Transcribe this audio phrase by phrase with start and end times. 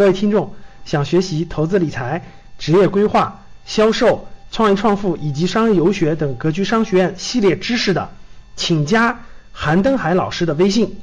[0.00, 0.54] 各位听众，
[0.86, 2.24] 想学习投资理财、
[2.58, 8.08] 职业规划、销售、创业创富以及商业游学等格局商学院系列知识的，
[8.56, 9.20] 请加
[9.52, 10.98] 韩登海老师的微信：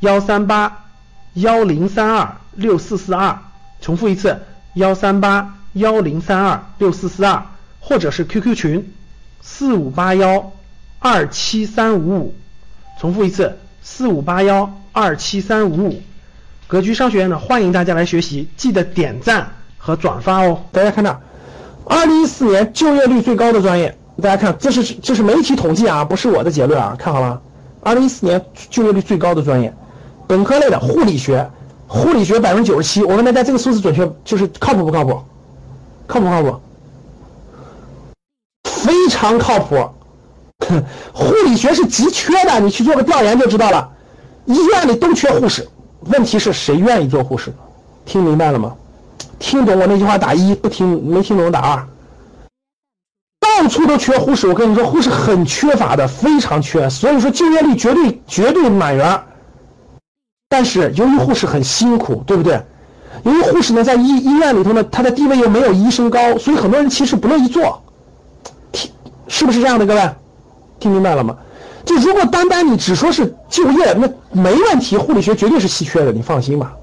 [0.00, 0.86] 幺三八
[1.34, 3.38] 幺零三二六四四二。
[3.82, 4.40] 重复一次：
[4.72, 7.44] 幺三八幺零三二六四四二，
[7.78, 8.90] 或者是 QQ 群：
[9.42, 10.50] 四五八幺
[10.98, 12.34] 二七三五五。
[12.98, 16.02] 重复一次：四五八幺二七三五五。
[16.70, 19.44] 格局商学院呢，欢迎大家来学习，记得点赞
[19.76, 20.56] 和转发哦。
[20.70, 21.20] 大家看这，
[21.84, 27.42] 二零一四年就业率最高的专业，大家看，这是这是媒体统计啊，不是我的结论啊，看好了，
[27.80, 28.40] 二零一四年
[28.70, 29.74] 就业率最高的专业，
[30.28, 31.44] 本科类的护理学，
[31.88, 35.20] 护理学百分之九十七，我问大家这个数字准确，就是靠谱不靠谱？
[36.06, 36.60] 靠谱不靠谱？
[38.62, 39.90] 非常靠谱，
[41.12, 43.90] 护理学是急缺的，你去做个调研就知道了，
[44.44, 45.68] 医院里都缺护士。
[46.06, 47.52] 问题是谁愿意做护士？
[48.04, 48.74] 听明白了吗？
[49.38, 51.86] 听懂我那句话打一，不听没听懂打二。
[53.40, 59.20] 到处都缺护士，我跟你说，护士很缺乏的，非常缺，所以说就业率绝对绝对满员。
[60.48, 62.60] 但是由于护士很辛苦，对不对？
[63.24, 67.82] 由于护士呢在医医院里头呢，他的地位又没有医生高，所以很多人其实不乐意做。
[68.72, 68.90] 听，
[69.28, 70.10] 是不是这样的，各位？
[70.78, 71.36] 听明白了吗？
[71.84, 76.76] 就如果单单你只说是就业，那没问题，护理学绝对是稀缺的，你放心吧。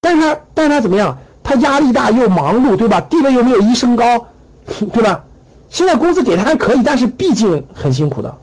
[0.00, 1.18] 但是他，但是他怎么样？
[1.42, 3.00] 他压力大又忙碌，对吧？
[3.02, 4.26] 地位又没有医生高，
[4.92, 5.24] 对吧？
[5.68, 8.38] 现在工资给他还可以，但是毕竟很辛苦的。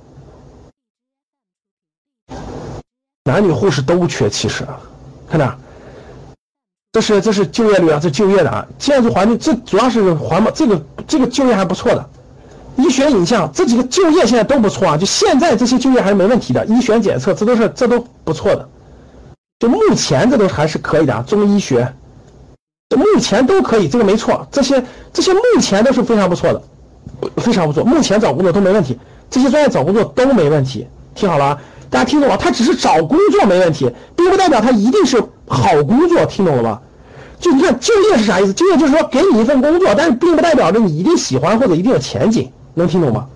[3.23, 4.67] 男女护士都缺，其实，
[5.29, 5.57] 看着，
[6.91, 12.09] 这是这是就业率啊，这就业的啊，建筑环境这主要是环保，这个这个就业还不错的。
[12.77, 16.65] 医学影像这几个就业现在都不错啊，就现在这些就业还是没问题的。
[16.65, 18.67] 医学检测这都是这都不错的，
[19.59, 21.23] 就目前这都还是可以的啊。
[21.27, 21.93] 中医学，
[22.95, 24.47] 目前都可以，这个没错。
[24.51, 24.83] 这些
[25.13, 26.61] 这些目前都是非常不错的，
[27.37, 27.83] 非常不错。
[27.83, 28.97] 目前找工作都没问题，
[29.29, 30.87] 这些专业找工作都没问题。
[31.13, 32.37] 听好了啊，大家听懂了？
[32.37, 36.25] 他只是找工作没问题，并不代表他一定是好工作。
[36.25, 36.81] 听懂了吧？
[37.39, 38.53] 就你看就业是啥意思？
[38.53, 42.51] 就业就是说给你一份工作，但是并不代表着你一定喜欢或者一定有前景。
[42.73, 43.27] 能听懂吗？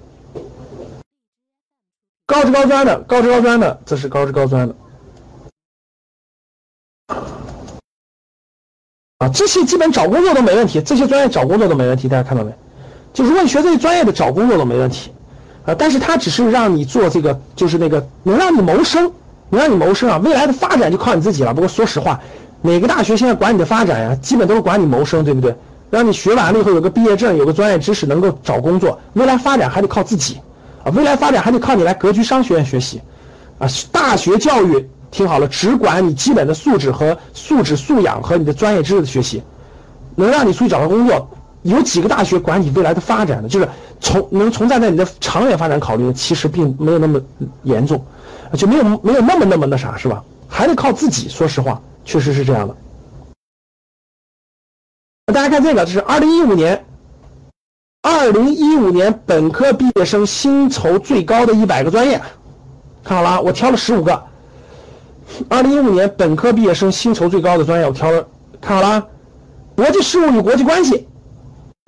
[2.28, 4.75] 高职高专的，高职高专的，这是高职高专的
[9.19, 12.51] 啊，这些基本找工作都没问题，这些专业找工作都没问题，大家看到没？
[13.13, 15.12] 就如果你学这些专业的，找工作都没问题
[15.66, 15.75] 啊。
[15.75, 19.12] 但是他只是让你做这个，就是那个能让你谋生，
[19.50, 20.17] 能让你谋生啊。
[20.17, 21.53] 未来的发展就靠你自己了。
[21.53, 22.19] 不过说实话，
[22.62, 24.16] 哪个大学现在管你的发展呀？
[24.16, 25.56] 基本都是管你谋生，对不对？
[25.90, 30.40] 让你学完了以后有个毕业证，有个专业知识，能够找工作，未来发展还得靠自己，
[30.84, 33.01] 啊，未来发展还得靠你来格局商学院学习，
[33.59, 39.41] 啊，大学教育听好了，只管你基本的素质和素质素养和你的专业知识的学习，
[40.16, 41.29] 能让你出去找到工作，
[41.62, 43.69] 有几个大学管你未来的发展的，就是
[44.00, 47.22] 从能从站在你的长远发展考虑，其实并没有那么
[47.63, 48.03] 严重，
[48.53, 50.23] 就没有没有那么那么那啥是吧？
[50.47, 52.75] 还得靠自己，说实话，确实是这样的。
[55.34, 56.86] 大家看这个，这是二零一五年，
[58.03, 62.22] 二零一五年本科毕业生薪酬最高的一百个专业，
[63.03, 64.24] 看好了，我挑了十五个。
[65.50, 68.28] 二零一五年本科毕业生薪酬最高的专业，我挑了，
[68.62, 69.08] 看好了，
[69.75, 71.08] 国际事务与国际关系，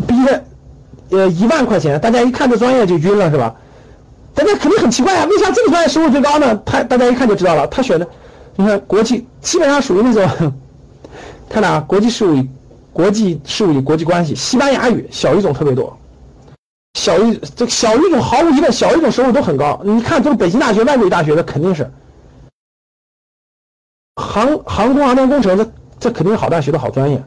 [0.08, 0.44] 毕业，
[1.12, 3.56] 呃，一万块钱，大家一看这专业就晕了，是吧？
[4.34, 6.60] 大家肯定很奇怪啊，为啥这个专业收入最高呢？
[6.66, 8.08] 他大家一看就知道了，他选的，
[8.56, 10.54] 你看国际基本上属于那种，
[11.48, 12.50] 看哪，国际事务与。
[12.98, 15.96] 国际事务与国际关系，西班牙语小语种特别多，
[16.96, 19.80] 小语这小语种毫无疑问，小语种收入都很高。
[19.84, 21.92] 你看，这个北京大学、外国语大学的肯定是
[24.16, 27.24] 航航空航天工程，这这肯定是好大学的好专业。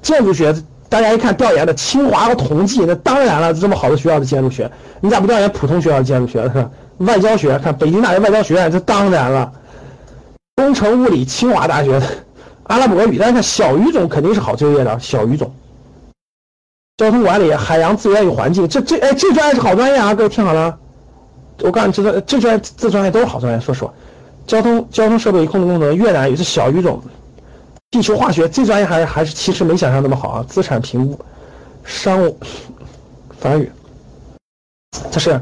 [0.00, 0.54] 建筑学，
[0.88, 4.70] 大家一看调研的清华和同济，那当然了，这么好的学校的建筑学，
[5.02, 6.70] 你咋不调研普通学校的建筑学是吧？
[7.00, 9.52] 外交学，看北京大学外交学院，这当然了，
[10.56, 12.06] 工程物理，清华大学的。
[12.70, 14.96] 阿拉伯语，大家看小语种肯定是好就业的。
[15.00, 15.52] 小语种，
[16.98, 20.14] 交通管理、海洋资源与环境，这这哎，这专业是好专业啊！
[20.14, 20.78] 各位听好了，
[21.62, 23.58] 我告诉你，这专这专业这专业都是好专业。
[23.58, 23.92] 说实话，
[24.46, 27.02] 交通交通设备与控制工程、越南语是小语种，
[27.90, 30.46] 地球化学这专业还还是其实没想象那么好啊。
[30.48, 31.18] 资产评估、
[31.82, 32.38] 商务、
[33.40, 33.68] 法语，
[35.10, 35.40] 这是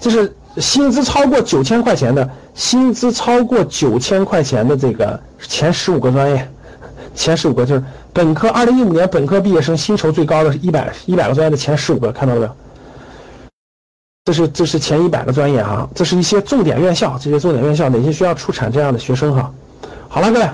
[0.00, 6.50] 这是薪资超过九千块钱的，薪资超过九千块钱的这个前十五个专业。
[7.16, 7.82] 前十五个就是
[8.12, 12.52] 本科，二零一五年本科毕业生薪酬最高的是一百一百个专业的前十五个，看到了没有？
[14.26, 19.52] 这是这是前一百个专业啊，这是一些重点院校，这些重点院校哪些学校出产这样的学生哈？
[20.08, 20.48] 好了，各位，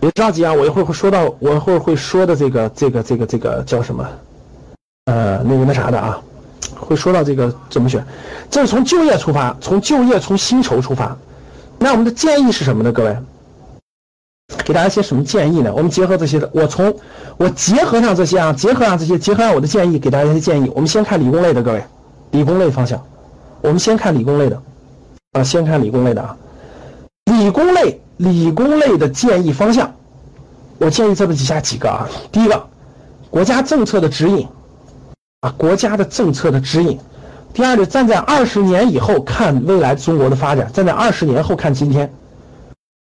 [0.00, 4.08] 别着急啊，我一会儿会说到，我一会会说的这个这个这个这个叫什么？
[5.06, 6.20] 呃，那个那啥的啊，
[6.76, 8.04] 会说到这个怎么选。
[8.50, 11.16] 这是从就业出发，从就业从薪酬出发。
[11.78, 12.92] 那我们的建议是什么呢？
[12.92, 13.16] 各位，
[14.64, 15.72] 给大家一些什么建议呢？
[15.74, 16.94] 我们结合这些的，我从
[17.36, 20.70] 我结合上这些啊，结合上这些，结合上我的建议，给大家一些建议。
[20.74, 21.84] 我们先看理工类的，各位，
[22.30, 23.02] 理工类方向。
[23.60, 24.62] 我们先看理工类的，
[25.32, 26.36] 啊，先看理工类的啊，
[27.24, 29.92] 理工类理工类的建议方向，
[30.78, 32.08] 我建议这么以下几个啊。
[32.30, 32.64] 第一个，
[33.30, 34.46] 国家政策的指引。
[35.40, 36.96] 啊，国家的政策的指引。
[37.52, 42.14] 第二，就站在二十年以后看未来中国的发展，站在二十年后看今天，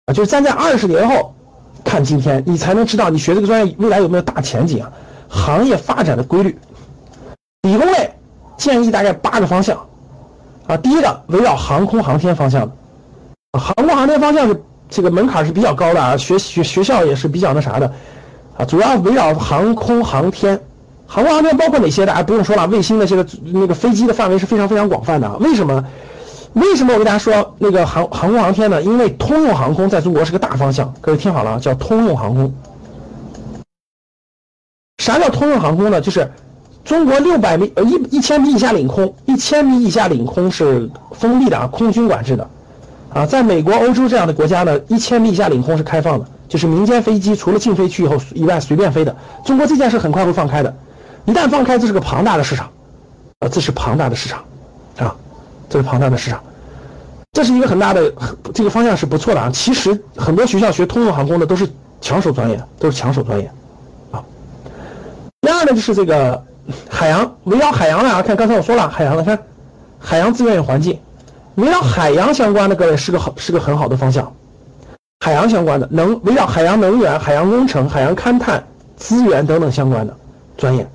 [0.05, 1.33] 啊，就是站在二十年后
[1.83, 4.91] 看今天，你才能知道你学这个专业未来有没有大前景啊，
[5.27, 6.57] 行业发展的规律。
[7.63, 8.13] 理工类
[8.57, 9.77] 建议大概八个方向，
[10.67, 12.71] 啊，第一个围绕航空航天方向，
[13.57, 17.91] 航空航天方向是这个门槛是比较高的啊，学学学校也是比较那啥的，
[18.57, 20.59] 啊，主要围绕航空航天。
[21.09, 22.05] 航空航天包括哪些？
[22.05, 25.37] 大家不用说了，卫星那些个那个飞机的范围是非常非常广泛的。
[25.37, 25.81] 为什么？
[26.57, 28.81] 为什么我跟大家说那个航航空航天呢？
[28.81, 32.51] 因为通用航空在中国是个大方向，各位听好了，叫通用航空。
[34.97, 36.01] 啥叫通用航空呢？
[36.01, 36.31] 就是
[36.83, 42.49] 中国六百米呃一一千米以下领空，一千米以下领空是封闭的啊，空军管制的
[43.13, 43.23] 啊。
[43.23, 49.15] 在美国、欧洲这样的国家呢，一千米以下领空是开放的，就是民间飞机除了禁飞区以后以外随便飞的。
[49.45, 50.75] 中国这件事很快会放开的。
[51.25, 52.71] 一旦放开，这是个庞大的市场，
[53.41, 54.43] 啊，这是庞大的市场，
[55.69, 56.41] 这是庞大的市场，
[57.33, 58.13] 这是一个很大的
[58.53, 59.49] 这个方向是不错的啊。
[59.53, 61.67] 其实很多学校学通用航空的都是
[62.01, 63.51] 抢手专业，都是抢手专业，
[64.11, 64.23] 啊。
[65.41, 66.43] 第二呢，就是这个
[66.89, 69.37] 海洋，围绕海洋的啊，看刚才我说了海洋的，看
[69.99, 70.99] 海洋资源与环境，
[71.55, 74.33] 围绕海洋相关的各位是个好是个很好的方向，
[75.19, 78.63] 海洋相关的能围绕海洋能源、海洋工程、海洋勘探
[78.95, 80.15] 资源等等相关的
[80.55, 80.87] 专业。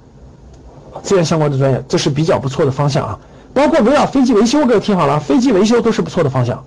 [1.02, 3.18] 资源相关的专业，这是比较不错的方向啊。
[3.54, 6.64] 包括围绕飞机维修，各位听好了，飞机维修都是不错的方向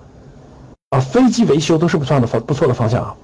[0.90, 1.00] 啊。
[1.00, 3.16] 飞机维修都是不错的方不错的方向啊。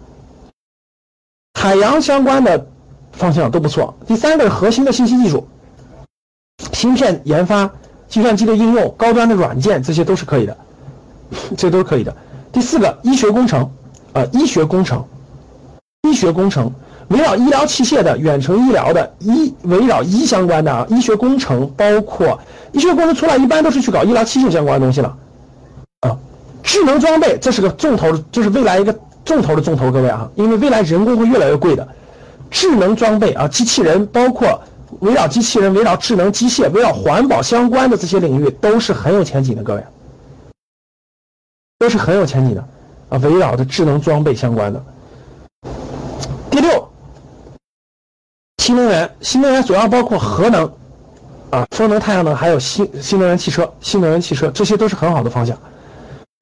[1.55, 2.67] 海洋相关的
[3.13, 3.95] 方向都不错。
[4.07, 5.47] 第三个是核心的信息技术，
[6.73, 7.71] 芯片研发、
[8.09, 10.57] 计算机的应用、高端的软件，这些都是可以的，
[11.57, 12.17] 这都是可以的。
[12.53, 13.71] 第四个医学工程
[14.13, 15.07] 啊，医学工程，
[16.03, 16.73] 医学工程。
[17.13, 22.41] 围绕医疗器械的、远程医疗的、医围绕医相关的啊，医学工程包括
[22.73, 25.17] 医学工程出来一般都是去搞医疗器械相关的东西了
[26.01, 26.17] 啊。
[26.63, 31.87] 智能装备这是个重头，就是未来一个重头的重头，各位啊，因为未来人工会越来越贵的。
[32.51, 34.63] 智能装备啊，机器人包括
[35.01, 39.85] 围绕机器人、围绕智能机械、围绕环保相关的这些领域都是很有前景的，各位
[41.79, 42.65] 都是很有前景的
[43.11, 43.19] 啊。
[43.19, 44.83] 围绕着智能装备相关的。
[46.51, 46.89] 第六。
[48.63, 50.73] 新能源，新能源主要包括核能，
[51.51, 55.59] 啊，风能、太阳能，还有新新能源汽车、新能源汽车，这些都是很好的方向。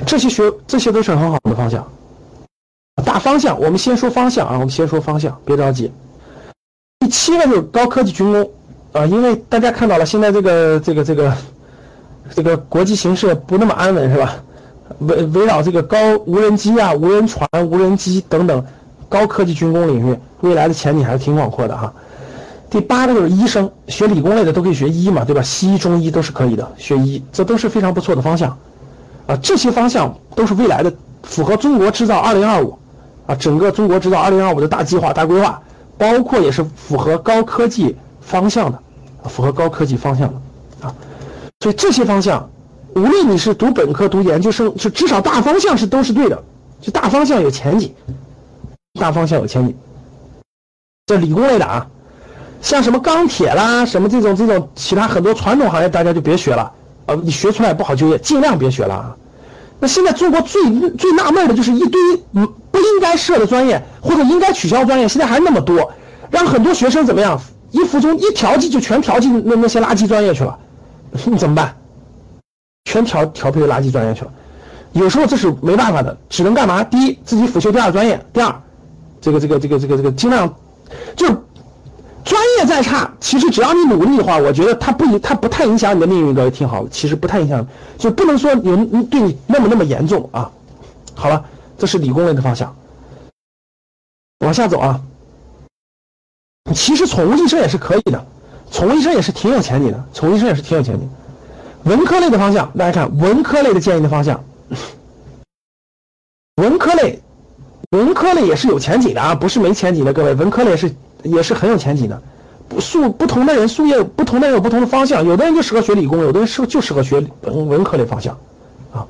[0.04, 1.82] 这些学，这些都是很好的方向。
[3.06, 5.90] 大方向，我们先说方向啊，我们先说方向，别着急。
[6.98, 8.50] 第七个就是高科技军工，
[8.92, 11.34] 啊，因为大家看到了，现在这个这个这个
[12.34, 14.36] 这个国际形势不那么安稳，是吧？
[14.98, 15.96] 围围绕这个高
[16.26, 18.62] 无人机啊、无人船、无人机等等
[19.08, 21.90] 高科技军工领域，未来的前景还是挺广阔的哈。
[22.70, 25.42] 第八个就是医生，学理工类的都可以学医嘛，对吧？
[25.42, 28.56] 西医、中医都是可以的，学医这都是非常不错的方向，
[29.26, 30.92] 啊，这些方向都是未来的，
[31.24, 32.78] 符合中国制造二零二五，
[33.26, 35.60] 啊，整个中国制造二零二五的大计划、大规划，
[35.98, 38.80] 包括也是符合高科技方向的，
[39.24, 40.94] 符合高科技方向的，啊，
[41.58, 42.48] 所以这些方向，
[42.94, 46.40] 无论你是读本科、读研究生，就至少大方向是都是对的，
[46.80, 47.92] 就大方向有前景，
[48.94, 49.76] 大方向有前景，
[51.06, 51.84] 这理工类的啊。
[52.62, 56.70] 像什么钢铁啦，什么这种这种其他很多传统行业，大家就别学了
[57.06, 57.14] 啊！
[57.22, 59.16] 你学出来不好就业，尽量别学了啊！
[59.78, 62.00] 那现在中国最最纳闷的就是一堆
[62.70, 65.90] 不应该设的专业或者应该取消专业，现在还那么多，
[66.30, 67.40] 让很多学生怎么样？
[67.70, 70.58] 一服从一调剂就全调剂那那些垃圾专业去了，
[71.24, 71.74] 你怎么办？
[72.84, 74.32] 全调调配垃圾专业去了。
[74.92, 76.84] 有时候这是没办法的，只能干嘛？
[76.84, 78.54] 第一，自己辅修第二专业；第二，
[79.20, 80.54] 这个这个这个这个这个尽量
[81.16, 81.34] 就是。
[82.24, 86.34] 专业再差，其实只要你努力的话，我觉得它不影，它不太影响你的命运。
[86.34, 87.66] 各位听好了，其实不太影响，
[87.98, 90.50] 就不能说有对你那么那么严重啊。
[91.14, 91.44] 好了，
[91.78, 92.74] 这是理工类的方向，
[94.40, 95.00] 往下走啊。
[96.74, 98.24] 其实宠物医生也是可以的，
[98.70, 101.08] 宠物医生也是挺有前景的，宠物医生也是挺有前景。
[101.84, 104.44] 文科类的方向，大家看文科类的建议的方向，
[106.56, 107.20] 文科类
[107.90, 112.22] 文科类也是有前景的啊，不是没前景的，各位，文科类是也是很有前景的。
[112.78, 118.38] 术不同的人术业不同的人有不同的方向，有的人就适合学理工，有的人适就适合学文文科类方向
[118.92, 119.04] 啊。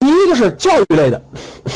[0.00, 1.22] 第一个是教育类的，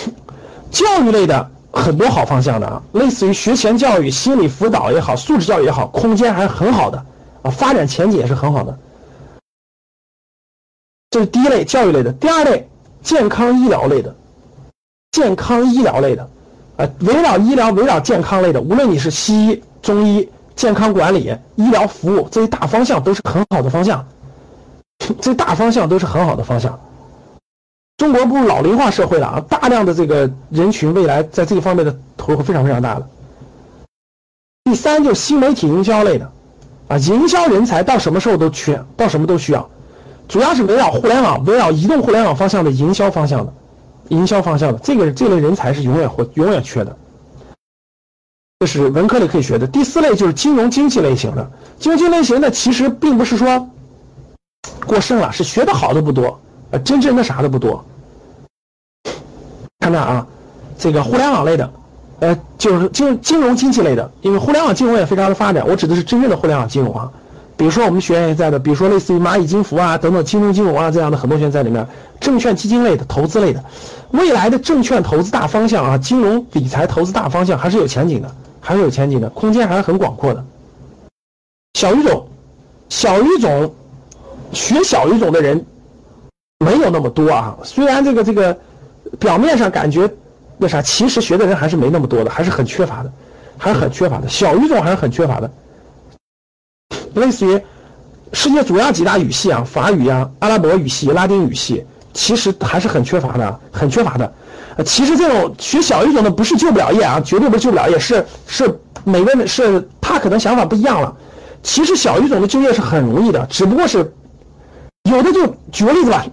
[0.71, 7.03] 教育类的很多好方向的啊，类似于学前教育、心理辅导也好，素质教育也好，空间还是很好的
[7.43, 8.79] 啊，发展前景也是很好的。
[11.11, 12.69] 这是第一类教育类的，第二类
[13.03, 14.15] 健康医疗类的。
[15.13, 16.31] 健康医疗类的，
[16.81, 24.07] 啊，围绕医疗、围绕健康类的，无论你是西医、中医、健康管理、医疗服务这些大方向都是很好的方向，
[25.21, 26.81] 这大方向都是很好的方向。
[27.99, 33.07] 中国步入老龄化社会了啊，大量的这个人群未来在这个方面的投入会非常非常大的。
[34.65, 36.33] 第三就是新媒体营销类的，
[36.89, 39.69] 啊，营销人才到什么时候都缺，到什么都需要，
[40.29, 43.53] 主要是围绕互联网、围绕移动互联网方向的营销方向的。
[44.11, 46.97] 营销方向的这个这类人才是永远会永远缺的，
[48.61, 49.67] 这是文科类可以学的。
[49.67, 53.71] 第四类就是金融经济类型的，经济类型的其实并不是说
[54.87, 56.41] 过剩了，是学的好的不多，
[56.71, 57.85] 呃，真正那啥的不多。
[59.79, 60.27] 看那啊，
[60.79, 61.73] 这个互联网类的，
[62.21, 67.11] 呃，就是金金融经济类的，因为互联网金融也非常的发展，我指的是真正的互联网金融啊。
[67.57, 71.87] 比如说我们学院也在的，比如说类似于蚂蚁金服啊等等金融金融啊这样的很多学院在里面，
[72.19, 73.63] 证券基金类的投资类的，
[74.13, 80.45] 未来的证券投资大方向啊，金融理财投资大方向还是有前景的，还是有前景的，空间还是很广阔的。
[81.75, 82.27] 小语种，
[82.89, 83.75] 小语种，
[84.53, 85.65] 学小语种的人
[86.59, 88.59] 没有那么多啊，虽然这个这个
[89.19, 90.11] 表面上感觉
[90.59, 93.13] 那啥，其实学的人还是没那么多的，还是很缺乏的，
[93.57, 95.51] 还是很缺乏的，小语种还是很缺乏的。
[97.15, 97.61] 类似于
[98.33, 104.33] 世界主要几大语系啊，法语啊、阿拉伯语系、拉丁语系，其实还是很缺乏的，很缺乏的。
[104.85, 111.17] 其实这种学小语种的不是就不了业啊，绝对不是就不了业，是是每个人是他可能想法不一样了。
[111.63, 114.13] 其实小语种的就业是很容易的，只不过是
[115.11, 116.25] 有的就举个例子吧，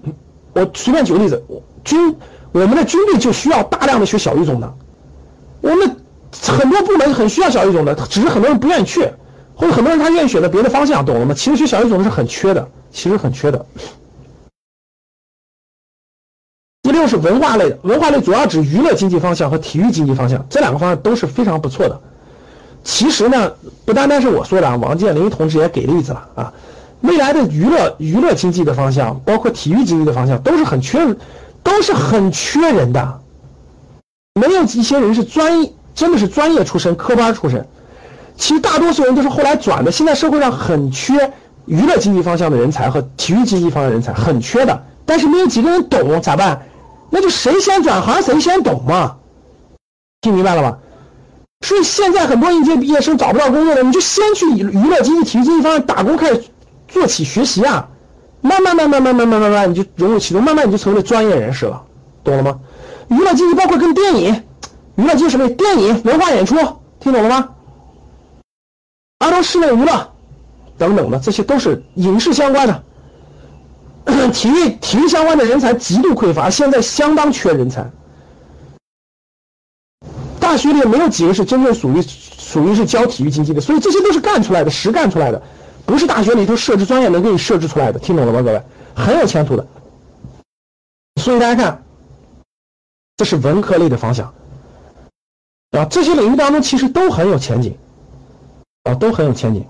[0.54, 1.44] 我随便举个例子，
[1.84, 2.16] 军
[2.52, 4.74] 我们的军队就需要大量的学小语种的，
[5.62, 5.96] 我们
[6.42, 9.08] 很多部门很需要小语种的，只是很多人不愿意去。
[9.60, 11.34] 或者很多人他愿意选择别的方向，懂了吗？
[11.34, 13.66] 其实学小语种是很缺的，其实很缺的。
[16.98, 22.02] 就是文化类的，文化类主要指娱乐经济方向和体育经济方向，这两个方向都是非常不错的。
[22.84, 23.52] 其实呢，
[23.86, 26.54] 不单单是我说的啊，王健林同志也给例子了啊。
[27.02, 30.98] 未来的娱乐娱乐经济的方向，包括体育经济的方向，都是很缺，
[31.62, 33.20] 都是很缺人的。
[34.42, 37.64] 没有一些人是专，真的是专业出身、科班出身。
[38.36, 41.32] 其实大多数人都是后来转的，现在社会上很缺
[41.68, 44.84] 娱乐经济方向的人才和体育经济方向人才，很缺的。
[45.06, 46.62] 但是没有几个人懂，咋办？
[47.10, 49.18] 那就谁先转行谁先懂嘛。
[50.22, 50.78] 听明白了吧？
[51.62, 56.44] 所以现在很多应届毕业生找不到工作的，你就先去娱乐经济、体育经济方面打工，开始
[56.88, 57.90] 做起学习啊。
[58.42, 61.84] 慢慢、慢慢、慢慢、慢慢、慢，你就融入其中，慢慢你就成为专业人士了，
[62.24, 62.60] 懂了吗？
[63.08, 64.44] 娱乐经济包括跟电影、
[64.96, 65.50] 娱乐经济什么？
[65.50, 66.56] 电影、文化演出，
[67.00, 67.50] 听懂了吗？
[69.20, 70.14] 儿童室内娱乐
[70.78, 72.84] 等等的，这些都是影视相关的。
[74.34, 77.90] 体育体育相关的人才极度匮乏，现在相当缺人才。
[80.40, 85.42] 大学里没有几个是真正属于属于是教体育经济的，所以这些都是干出来的，实干出来的，
[85.86, 88.00] 不是大学里头设置专业能给你设置出来的。
[88.00, 88.64] 听懂了吗，各位？
[88.96, 89.68] 很有前途的。
[91.22, 91.84] 所以大家看，
[93.18, 94.34] 这是文科类的方向
[95.72, 97.78] 啊，这些领域当中其实都很有前景。
[98.84, 99.66] 啊，都很有前景。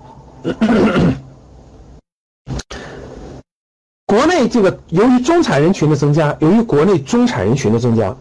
[4.08, 8.16] 国内这个由于中产人群的增加，由于国内中产人群的增加，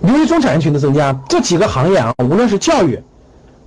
[0.00, 2.98] 由于中产人群的增加，这几个行业啊，无论是教育，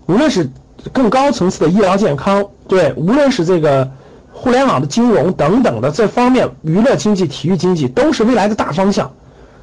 [0.07, 0.49] 无论是
[0.91, 3.91] 更高层次的医疗健康，对，无论是这个
[4.31, 9.13] 互联网的金融等等的这方面，娱乐经济、体育经济都是未来的大方向，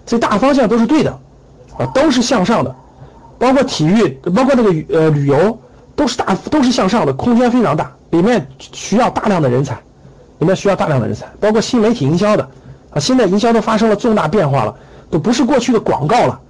[0.06, 1.18] 这大方向都是对的。
[1.78, 2.76] 啊，都是向上的，
[3.40, 5.58] 包括体育，包括那个呃旅游，
[6.00, 9.78] 都是大都是向上的，空间非常大，里面需要大量的人才，
[10.38, 12.48] 里面需要大量的人才，包括新媒体营销的，
[12.88, 14.74] 啊，现在营销都发生了重大变化了，
[15.10, 16.40] 都不是过去的广告了，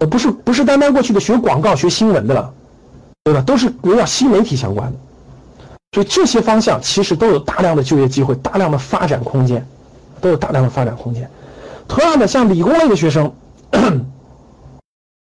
[0.00, 2.52] 呃，不是不是单单过去的学广告学新闻的了，
[3.24, 3.40] 对吧？
[3.40, 4.98] 都是围绕新媒体相关的，
[5.92, 9.66] 所以这些方向其实都有大量的就业机会，大量的发展空间，
[10.20, 11.26] 都有大量的发展空间。
[11.88, 13.32] 同样的，像理工类的学生。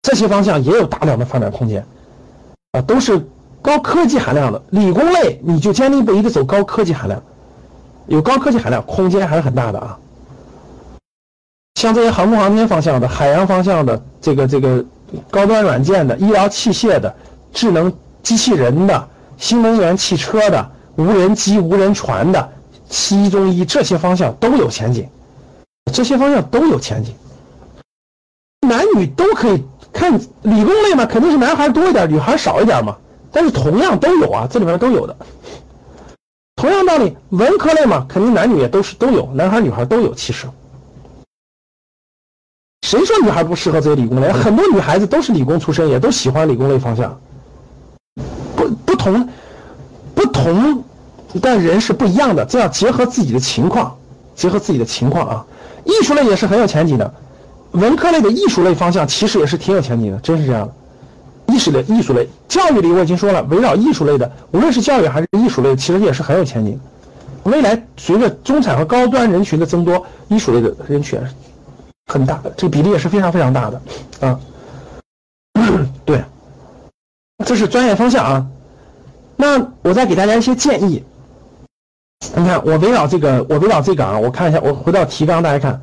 [0.01, 1.85] 这些方向也有大量的发展空间，
[2.71, 3.25] 啊，都是
[3.63, 4.61] 高科技含量的。
[4.69, 7.23] 理工类你就坚定不移的走高科技含量，
[8.07, 9.97] 有高科技含量，空间还是很大的啊。
[11.79, 14.85] 像这些航空航天方向的、海洋方向的、这个这个
[15.31, 17.13] 高端软件的、医疗器械的、
[17.51, 17.91] 智能
[18.21, 22.49] 机器人的、新能源汽车的、无人机、无人船的，
[22.89, 25.09] 七中医这些方向都有前景，
[25.91, 27.13] 这些方向都有前景，
[28.67, 32.95] 男女都可以看理工类嘛，肯定是男孩多一点，女孩少一点嘛，
[33.33, 35.15] 但是同样都有啊，这里面都有的。
[36.55, 40.47] 同样道理，文科类嘛，肯定男女也都是都有，男孩女孩都有，其实。
[42.87, 44.31] 谁说女孩不适合这些理工类？
[44.31, 47.19] 很多女孩子都是理工出身，也都喜欢理工类方向。
[48.55, 49.27] 不不同
[50.13, 50.83] 不同
[51.41, 53.97] 的人是不一样的，这样结合自己的情况，
[54.35, 55.45] 结合自己的情况啊。
[55.83, 57.13] 艺术类也是很有前景的，
[57.71, 60.73] 文科类的艺术类方向其实也是挺有前景的，真是这样的。
[61.53, 66.79] 艺术类、艺术类、教育里我已经说了，围绕艺术类的，无论是教育还是艺术类，其实也是很有前景。
[67.43, 71.19] 未来随着中产和高端人群的增多，艺术类的人群。
[72.07, 73.81] 很大，这个比例也是非常非常大的
[74.21, 74.39] 啊。
[76.03, 76.23] 对，
[77.45, 78.45] 这是专业方向啊。
[79.35, 81.03] 那我再给大家一些建议。
[82.35, 85.81] 你看，我围绕这个，我围绕这个啊，我看一下，我回到提纲，大家看，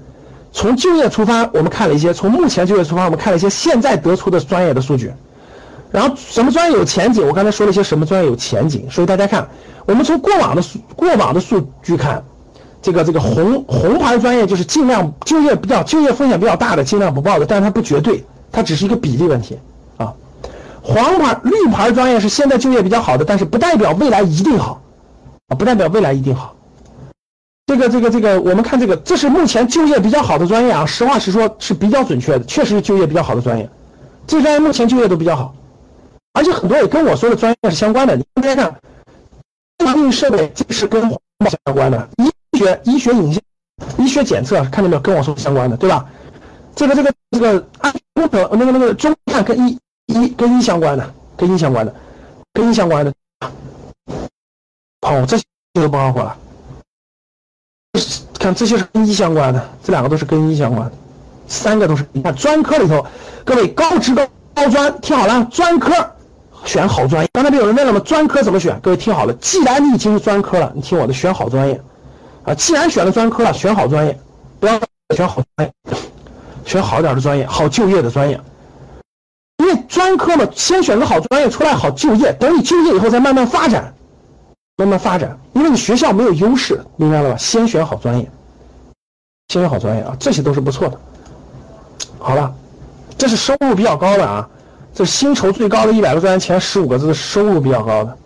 [0.52, 5.12] 从就业出发，我们看了一些；从目前就业出发，我们看了一些现在得出的专业的数据。
[5.90, 7.26] 然后什么专业有前景？
[7.26, 9.48] 我刚才说了一些什么专业有前景，所以大家看，
[9.86, 12.24] 我们从过往的数过往的数据看。
[12.82, 19.58] 这个这个红红牌专业就是尽量就业比较就业风险比较大的尽量不报的，但是它不绝对，它只是一个比例问题
[19.98, 20.14] 啊。
[20.80, 24.80] 黄牌绿牌专业是现在就业比较好的，但是不代表未来一定好
[25.48, 26.54] 啊，不代表未来一定好。
[27.66, 33.68] 这个这个这个，我们看这个，这是目前就业比较好的专业啊，实话实说是比较准确的，确实是就业比较好的专业。
[34.26, 35.54] 这专业目前就业都比较好，
[36.32, 38.16] 而且很多也跟我说的专业是相关的。
[38.16, 38.80] 你大家看，
[39.84, 42.08] 防疫设备这是跟环保相关的。
[42.18, 43.42] 医学医学影像、
[43.98, 45.00] 医学检测，看见没有？
[45.00, 46.06] 跟我说相关的，对吧？
[46.74, 51.94] 这个、这个、这个安工程，那个、那个中看跟医医跟医相关的，跟医相关的，
[52.52, 53.12] 跟医相关的。
[55.02, 56.36] 哦，这些都不好火了。
[58.38, 60.96] 看这些是跟医相关的，这两个都是跟医相关的，
[61.48, 62.06] 三个都是。
[62.12, 63.04] 你看专科里头，
[63.44, 65.92] 各位高职高高专，听好了，专科
[66.64, 67.28] 选好专业。
[67.32, 68.00] 刚才不有人问了吗？
[68.00, 68.78] 专科怎么选？
[68.80, 71.80] 各位听好了，既然你已经是专科了，你听我的，选好专业。
[72.44, 74.18] 啊，既然选了专科了，选好专业，
[74.58, 74.80] 不要
[75.14, 75.94] 选好专业，
[76.64, 78.40] 选好点的专业，好就业的专业。
[79.58, 83.92] 因为专科嘛，先选个好专业出来好就业，等你就业以后再慢慢发展，
[84.76, 85.38] 慢慢发展。
[85.52, 87.36] 因为你学校没有优势，明白了吧？
[87.36, 88.30] 先选好专业，
[89.48, 90.98] 先选好专业啊，这些都是不错的。
[92.18, 92.54] 好了，
[93.18, 94.48] 这是收入比较高的啊，
[94.94, 98.16] 这薪酬最高的一百个专业前十五个字，收入比较高的，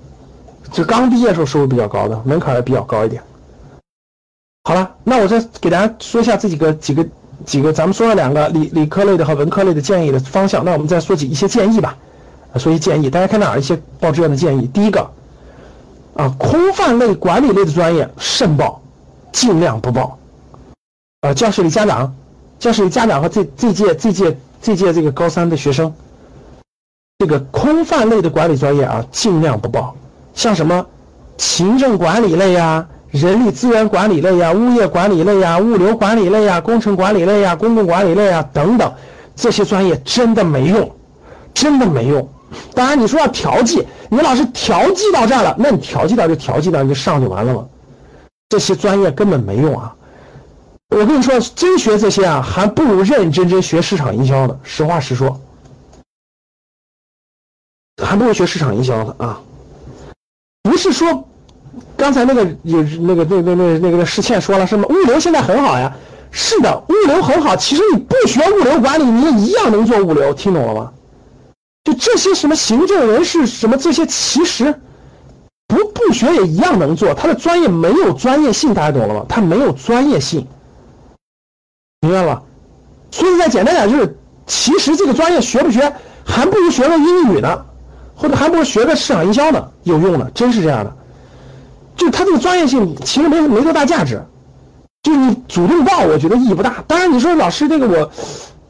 [0.72, 3.22] 就刚毕业时候收入比较高的，门槛也比较高一点。
[4.64, 7.07] 好了，那我再给大家说一下这几个几个
[7.44, 11.96] 几个，咱们说了两个理理科类的和文科类的建议的方向，那我们再说几一些建议吧，
[12.57, 14.66] 说一建议，大家看哪儿一些报志愿的建议？
[14.68, 15.11] 第一个，
[16.14, 18.81] 啊，空泛类、管理类的专业慎报，
[19.33, 20.18] 尽量不报。
[21.20, 22.14] 啊，教室里家长，
[22.59, 25.94] 教室里家长和这这届这届这届这个高三的学生，
[27.24, 29.96] 这个空泛类的管理专业啊，尽量不报，
[30.34, 30.84] 像什么
[31.38, 32.87] 行政管理类呀。
[33.10, 38.92] 人力资源管理类呀，物业管理类呀，物流管理类呀，工程管理类呀，公共管理类呀等等，
[39.34, 40.90] 这些专业真的没用，
[41.54, 42.28] 真的没用。
[42.74, 47.64] 当然你说要调剂，你老师调剂到这儿了，那你调剂到就调剂到，你就上就完了吗？
[48.50, 49.94] 这些专业根本没用啊！
[50.90, 54.54] 我跟你说，真学这些啊，还不如认认真真学市场营销呢。
[54.62, 55.40] 实话实说，
[58.02, 59.40] 还不如学市场营销的啊，
[60.62, 61.28] 不是说。
[61.96, 65.92] 刚才那个有那个那那那那个施倩说了，什么物流现在很好呀？
[66.30, 67.57] 是的，物流很好。
[67.57, 70.33] 其实你不学物流管理，你也一样能做物流。
[70.35, 70.92] 听懂了吗？
[71.85, 74.72] 就这些什么行政人事什么这些，其实
[75.66, 77.12] 不不学也一样能做。
[77.12, 79.26] 他的专业没有专业性，大家懂了吗？
[79.28, 80.46] 他没有专业性，
[82.02, 82.40] 明白了？
[83.11, 85.92] 所以再简单点就是，其实这个专业学不学，
[86.24, 87.64] 还不如学个英语呢，
[88.14, 90.96] 或者还不如学个市场营销呢，有用的，真是这样的。
[91.96, 94.20] 就他这个专业性其实没没多大价值，
[95.03, 96.83] 就你主动报，我觉得意义不大。
[96.88, 98.11] 当然你说老师这个我，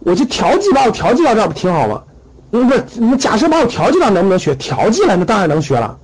[0.00, 2.02] 我就调剂把我调剂到这不挺好吗？
[2.50, 2.62] 不，
[2.94, 4.54] 你假设把我调剂到能不能学？
[4.56, 5.96] 调剂了那当然能学了。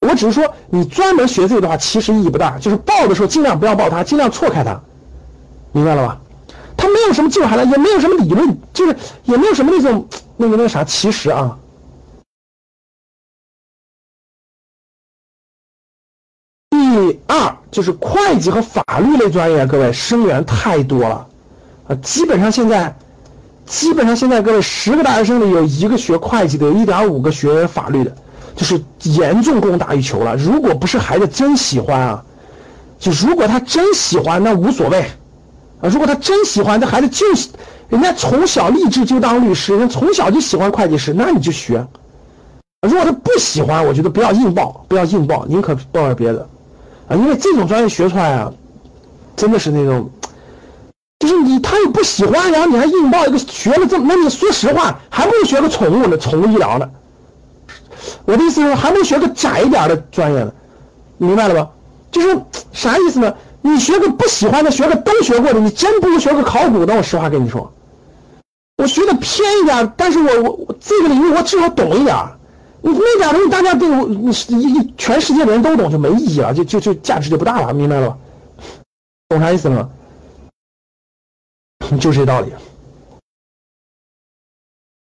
[0.00, 2.56] 我只是说你专门学这个的话，其实意义不大。
[2.58, 4.80] 就是报的时候尽量不要报它，尽量错开它，
[5.72, 6.20] 明白了吧？
[6.76, 10.84] 它没有什么技术含量，也没有什么理论，就是也没有什么那种那个那个啥。
[10.84, 11.58] 其实啊。
[16.90, 21.26] 第二就是会计和法律类专业，各位生源太多了，
[21.86, 22.96] 啊，基本上现在，
[23.64, 28.12] 基本上现在各位十个大学生里有一个学会计的，有一点五个学法律的，
[28.56, 30.34] 就是严重供大于求了。
[30.36, 32.24] 如果不是孩子真喜欢啊，
[32.98, 35.00] 就如果他真喜欢，那无所谓
[35.80, 35.88] 啊。
[35.88, 37.24] 如果他真喜欢，这孩子就
[37.88, 41.86] 人家从小立志就当律师，人从小就喜欢会计师，那你就学。
[42.82, 46.48] 如果他不喜欢，我觉得不要硬报，不要硬报，宁可报点别的
[47.10, 48.52] 啊，因为这种专业学出来啊，
[49.34, 50.08] 真的是那种。
[51.18, 56.88] 就是你，他又不喜欢，然后你还硬报一个学了这么，那你说实话，还不如学个宠物呢，宠物医疗呢。
[58.24, 60.52] 我的意思是，还不如学个窄一点的专业呢，
[61.18, 61.70] 明白了吧？
[62.10, 62.40] 就是
[62.72, 63.34] 啥意思呢？
[63.60, 66.94] 你学个不喜欢的，学个都学过的，你真不如学个考古的。
[66.94, 67.70] 我实话跟你说，
[68.78, 72.16] 我学的偏一点，但是我我这个领域我至少懂一点。
[72.82, 74.30] 你那点东西大家都你
[74.62, 78.18] 一全世界的人都懂，就没意义了，就就就价值就不大了，明白了吧？
[79.28, 79.90] 懂啥意思了吗？
[82.00, 82.52] 就这道理。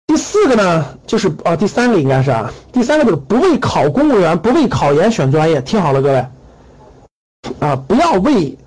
[0.08, 5.62] 第四个呢，就是啊，第三个应该是啊，第三个就是不为考公务员，不为考研选专业。
[5.62, 6.26] 听好了，各位，
[7.60, 8.58] 啊，不要为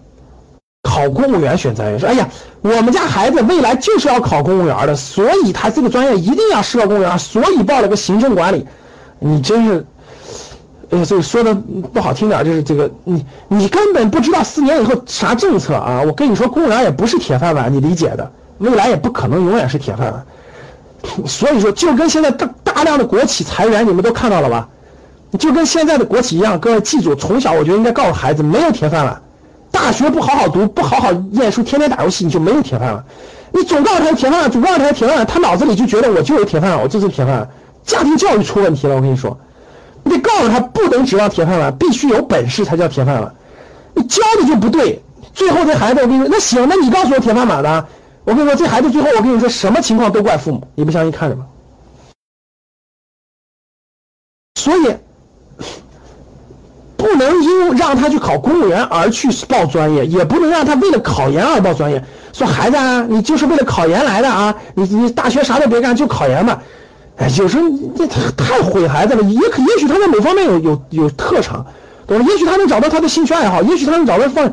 [0.82, 1.98] 考公务员选专业。
[1.98, 2.28] 说，哎呀，
[2.62, 8.66] 我们家孩子未来就是要考公务员的，所以他这个专业一定要适合公务员，所以报了个行政管理。
[9.22, 9.86] 你真是，
[10.90, 16.02] 哎呀，这个说的不好听点，就是这个你你根本不知道四年以后啥政策啊！
[16.04, 20.26] 我跟你说，公务员也不是铁饭碗，你理解的，未来也不可能永远是铁饭碗。
[21.26, 24.68] 所以说，就跟现在大大量的国企裁员，你们都看到了吧？
[25.38, 29.22] 就跟现在的国企一样，各位记住，从小我觉得应该告诉孩子，没有铁饭碗。
[29.70, 33.02] 大学不好好读，不好好念书，天天打游戏，你就没有铁饭碗。
[33.52, 37.48] 你总告诉他铁饭碗，总告诉他铁饭碗，他脑子里就觉得我就有铁饭碗，我就是铁饭碗。
[37.84, 39.38] 家庭教育出问题了，我跟你说，
[40.04, 43.34] 你得告诉他不能指望铁饭碗，必须有本事才叫铁饭碗。
[43.94, 45.02] 你教的就不对，
[45.34, 47.86] 最后这孩子，我跟你说，那行，那你告诉我铁饭碗的，
[48.24, 51.44] 我跟你说，这孩子最后我跟你说，什么情况都怪父母，你不相信看着吧。
[54.54, 54.96] 所以，
[56.96, 62.02] 不能因让他去考公务员而去报专业，也不能让他为了考研而报专业。
[62.32, 66.62] 说孩子啊，你就是为了考研来的啊，你你大学啥都别干，就考研吧。
[67.16, 69.22] 哎，有时候这太毁孩子了。
[69.22, 71.64] 也可也许他在某方面有有有特长，
[72.06, 72.24] 懂吧？
[72.28, 74.44] 也许他能找到他的兴趣爱好，也许他能找到放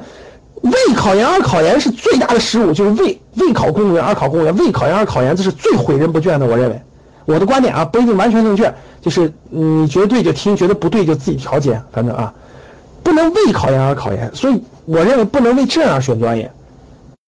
[0.61, 6.45] 为考研而考研是最大的失误，就是为为考公务员而考公务员，为考研而考研，这是最毁人不倦的。
[6.45, 6.81] 我认为，
[7.25, 12.33] 我的观点啊不一定完全正确，就是你觉得对就听，觉得不对就自己调节，反正啊，
[13.03, 14.29] 不能为考研而考研。
[14.35, 16.51] 所以我认为不能为这样选专业，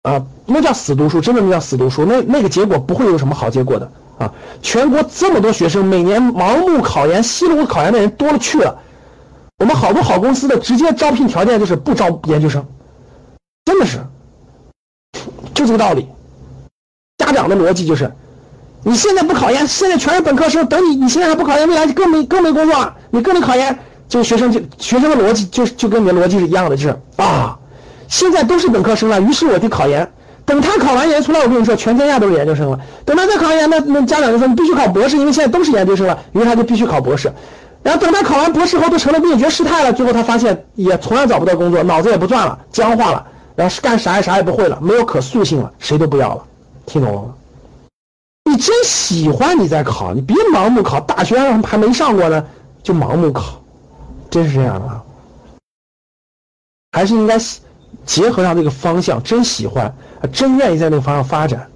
[0.02, 3.88] 啊，那叫死读书，真的那叫死读书，那那个结果不会有什么好结果的。
[4.22, 4.32] 啊，
[4.62, 8.78] 全国这么多学生，每年盲目考研、稀里糊涂考研的人多了去了。
[9.58, 12.64] 我们好多好公司的直接招聘条件就是不招研究生，
[13.64, 13.98] 真的是，
[15.54, 16.06] 就这个道理。
[17.18, 18.12] 家长的逻辑就是，
[18.82, 22.96] 你现在不考研，现在全是本科生，等你你现在还不考研，未来就更没更没工作了。
[23.10, 23.76] 你更没考研，
[24.08, 27.58] 就学生就学生的逻辑就就跟你的逻辑是一样的，就是啊，
[28.08, 30.12] 现在都是本科生了，于是我得考研。
[30.44, 32.78] 等他考完研出来，我跟你说，全天下都是研究生了。
[33.04, 37.32] 等他再考完研，那那家长就说你必须考博士，因为现在都是研究生了，于是他就必须考博士。
[37.82, 39.92] 然后等他考完博士后，都成了灭绝师太了。
[39.92, 46.44] 最后他发现也从来找不到工作，脑子也不转了，僵化了，然后干啥也啥也不会了，没有可塑性了，谁都不要了。
[46.86, 47.34] 听懂了吗？
[48.44, 52.44] 你真喜欢你再考，你别盲目考，大学还没上过呢
[52.82, 53.62] 就盲目考，
[54.28, 55.02] 真是这样的啊？
[56.90, 57.38] 还是应该
[58.04, 59.94] 结合上这个方向，真喜欢。
[60.28, 61.68] 真愿意在那个方向发展，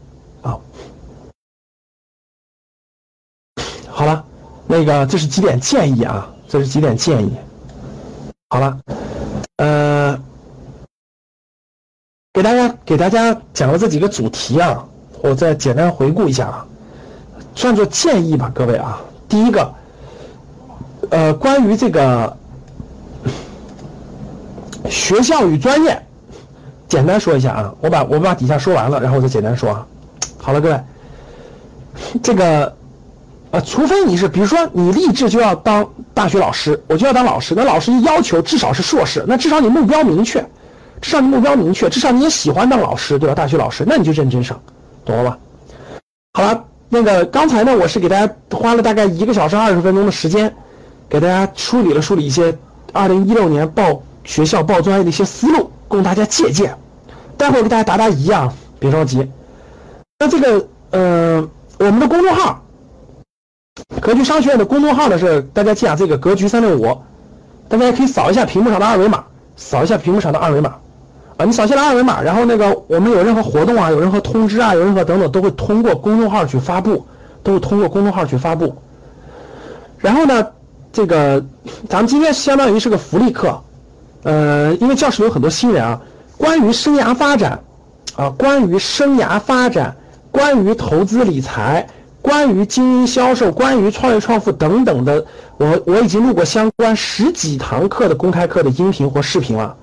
[0.43, 0.59] 啊，
[3.89, 4.25] 好了，
[4.67, 6.33] 那个这是几点建议啊？
[6.49, 7.37] 这是几点建议？
[8.51, 8.81] 好了，
[9.57, 10.17] 呃，
[12.33, 14.87] 给大家给大家讲了这几个主题啊，
[15.23, 16.67] 我再简单回顾一下啊，
[17.57, 19.01] 算作建议吧，各位啊。
[19.29, 19.75] 第一个，
[21.11, 22.37] 呃，关于这个
[24.89, 26.06] 学校与专业。
[26.88, 29.87] 简单说一下啊，我把我把底下说完了，然后我再简单说啊。
[30.38, 30.81] 好了，各位，
[32.22, 32.72] 这个
[33.51, 40.40] 呃，除非你是，比如说你立志就要当大学老师，我就要当老师，那老师要求至少是硕士，那至少你目标明确，
[41.01, 43.35] 至少你目标明确，至少你也喜欢当老师，对吧？
[43.35, 44.61] 大学老师，那你就认真上，
[45.05, 45.38] 懂了吧？
[46.35, 50.55] 好了，那个刚才呢，我是给大家花了大概一个小时二十分钟的时间，
[51.09, 52.57] 给大家梳理了梳理一些
[52.92, 55.70] 二零一六年报学校报专业的一些思路。
[55.88, 56.77] 供大家借鉴，
[57.37, 59.31] 待会儿给大家答答疑啊，别着急。
[60.18, 62.62] 那这个，呃，我们的公众号，
[64.01, 66.99] 格局商学院的公众号呢是大家记啊，这个格局三六五，
[67.68, 69.25] 大家也可以扫一下屏幕上的二维码，
[69.57, 70.77] 扫一下屏幕上的二维码，
[71.37, 77.07] 啊，你扫下来二维码，然后那个我们有任何活动啊，有任何通知啊，有任何等等，都会通过公众号去发布，
[77.42, 78.75] 都会通过公众号去发布。
[79.99, 80.46] 然后呢，
[80.92, 81.44] 这个
[81.88, 83.62] 咱们今天相当于是个福利课，
[84.27, 86.01] 呃，因为教室有很多新人啊，
[86.37, 87.62] 关于生涯发展
[88.17, 89.97] 啊，关于生涯发展，
[90.33, 91.87] 关于投资理财。
[92.23, 95.25] 关于经营销售，关于创业创富等等的，
[95.59, 99.77] 我我已经录过相关十几堂课的公开课的音频或视频了，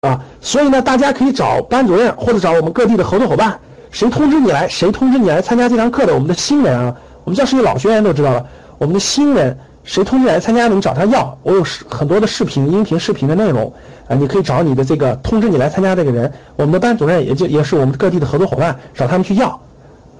[0.00, 3.60] 啊，所以呢，大家可以找班主任或者找我们各地的合作伙伴，
[3.92, 8.44] 谁通知你来，谁通知你来参加这堂课的，我们的新人啊，我们教室里老学员都知道了，
[8.78, 9.56] 我们的新人
[9.90, 13.72] 谁通知你来参加的，你找他要，我有很多的视频、音频、视频的内容
[14.06, 19.48] 啊，你可以找你的这个通知你来参加这个人，我们的班主任也就也是我们各地的合作伙伴，找他们去要。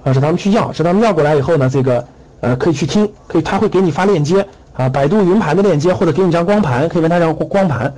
[0.03, 2.05] 啊，找他们去要，找他们要过来以后呢，这个
[2.41, 7.93] 呃可以去听，可以他会给你发链接啊，百度云盘的链接，或者给你张光盘，可以问他张光盘，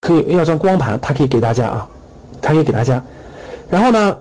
[0.00, 1.88] 可以要张光盘，他可以给大家啊，
[2.42, 3.00] 他可以给大家。
[3.70, 4.16] 然后呢，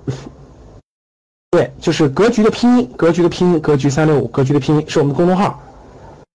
[1.50, 5.60] 对，就是格局的拼音，格局的拼音，格局三六五，格局的拼音是我们公众号。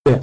[0.04, 0.18] 对，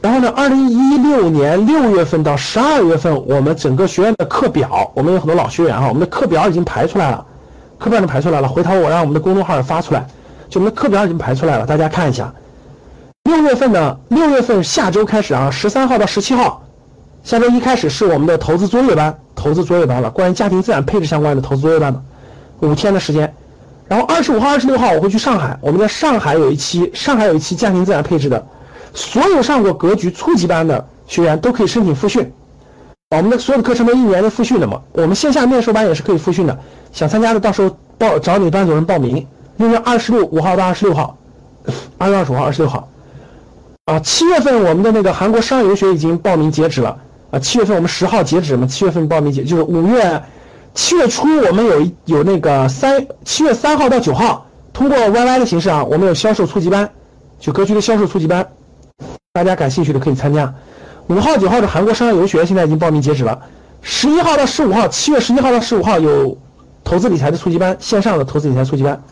[0.00, 7.26] 然后呢，二零一六年六月份到十二月份，我们整个学院的课表，我们有很多老学员啊，我们的课表已经排出来了。
[7.78, 10.06] 课表已经排出来了，回头我让我们的公众号发出来，
[10.48, 12.32] 就我们的课表已经排出来了，大家看一下。
[13.24, 16.62] 六月份呢，六月份下周开始啊，十三号到十七号，
[17.22, 22.02] 下周一开始是我们的投资作业班，投资作业班了，关于家庭资产配置相关的投资作业班的，
[22.60, 23.34] 五天的时间。
[23.86, 28.46] 然后二十五号、二十六号我会去上海，我们在上海有一期，上海有一期家庭资产配置的，
[28.94, 32.32] 所有上过格局初级班的学员都可以申请复训。
[33.10, 36.58] 我们的所有的课程都一年的复训的嘛，我们线下面授班也是可以复训的，
[36.92, 39.26] 想参加的到时候报找你班主任报名。
[39.56, 41.18] 六月二十六五号到二十六号，
[41.98, 42.88] 二月二十五号、二十六号，
[43.84, 46.96] 啊，七月份我们的那个韩国商业游学已经报名截止了
[47.30, 50.22] 啊，七月份我们十号截止嘛，七月份报名截就是五月
[50.72, 56.88] 七月初我们有有那个三七月三号到九号，通过 YY 的形式啊，我们有销售初级班，
[57.40, 58.48] 就格局的销售初级班，
[59.42, 60.54] 大家感兴趣的可以参加。
[61.08, 63.40] 五号、九号的韩国商业游学现在已经报名截止了。
[63.82, 66.36] 十一号到十五号，七月十一号到十五号有
[66.84, 69.02] 投资理财的初级班，线上的投资理财初级班。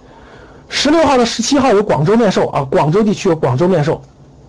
[0.69, 4.03] 十六号到十七号有广州面授啊，广州地区有广州面授，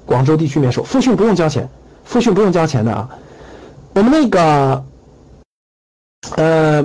[0.05, 1.69] 广州地区面授，复训不用交钱，
[2.03, 3.09] 复训不用交钱的啊。
[3.93, 4.83] 我们那个，
[6.35, 6.83] 呃，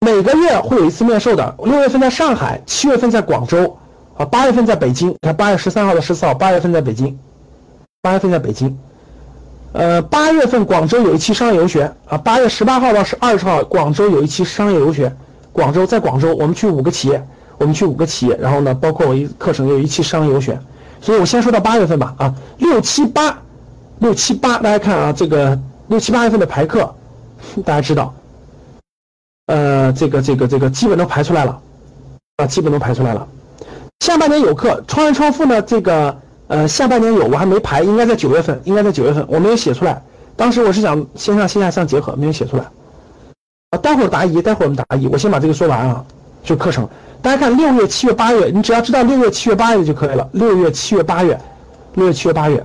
[0.00, 3.78] 每个月会有一次面授的，六月份在上海，七月份在广州，
[4.16, 5.14] 啊，八月份在北京。
[5.20, 7.18] 看八月十三号到十四号，八月份在北京，
[8.04, 8.78] 八月份在北京。
[9.72, 15.10] 呃，八月份广州有一期商业游学啊，八月十八号到十二十号，广州有一期商业游学。
[15.54, 20.60] 广州在广州，我们去五个企业，我们去五个企业，然后呢，包括我一课程有一期商业游学。
[21.00, 23.38] 所以我先说到八月份吧啊，六七八，
[24.00, 26.94] 六七八，大家看啊，这个六七八月份的排课，
[27.64, 28.14] 大家知道，
[29.46, 31.58] 呃，这个这个这个基本都排出来了
[32.36, 33.26] 啊，基本都排出来了。
[34.00, 36.14] 下半年有课，创业创富呢，这个。
[36.48, 40.02] 呃，下半年有，我还没排，应该在九月份，应该在九月份，我没有写出来。
[40.36, 42.64] 当时我是想线上线下相结合，没有写出来。
[43.70, 46.04] 啊，待会儿答疑，待会儿我们答疑，我先把这个说完啊。
[46.42, 46.86] 就课程，
[47.22, 50.28] 大家看六月、七月、八月，你只要知道六月、七月、八月就可以了。
[50.32, 51.40] 六月、七月、八月，
[51.94, 52.62] 六月、七月、八月，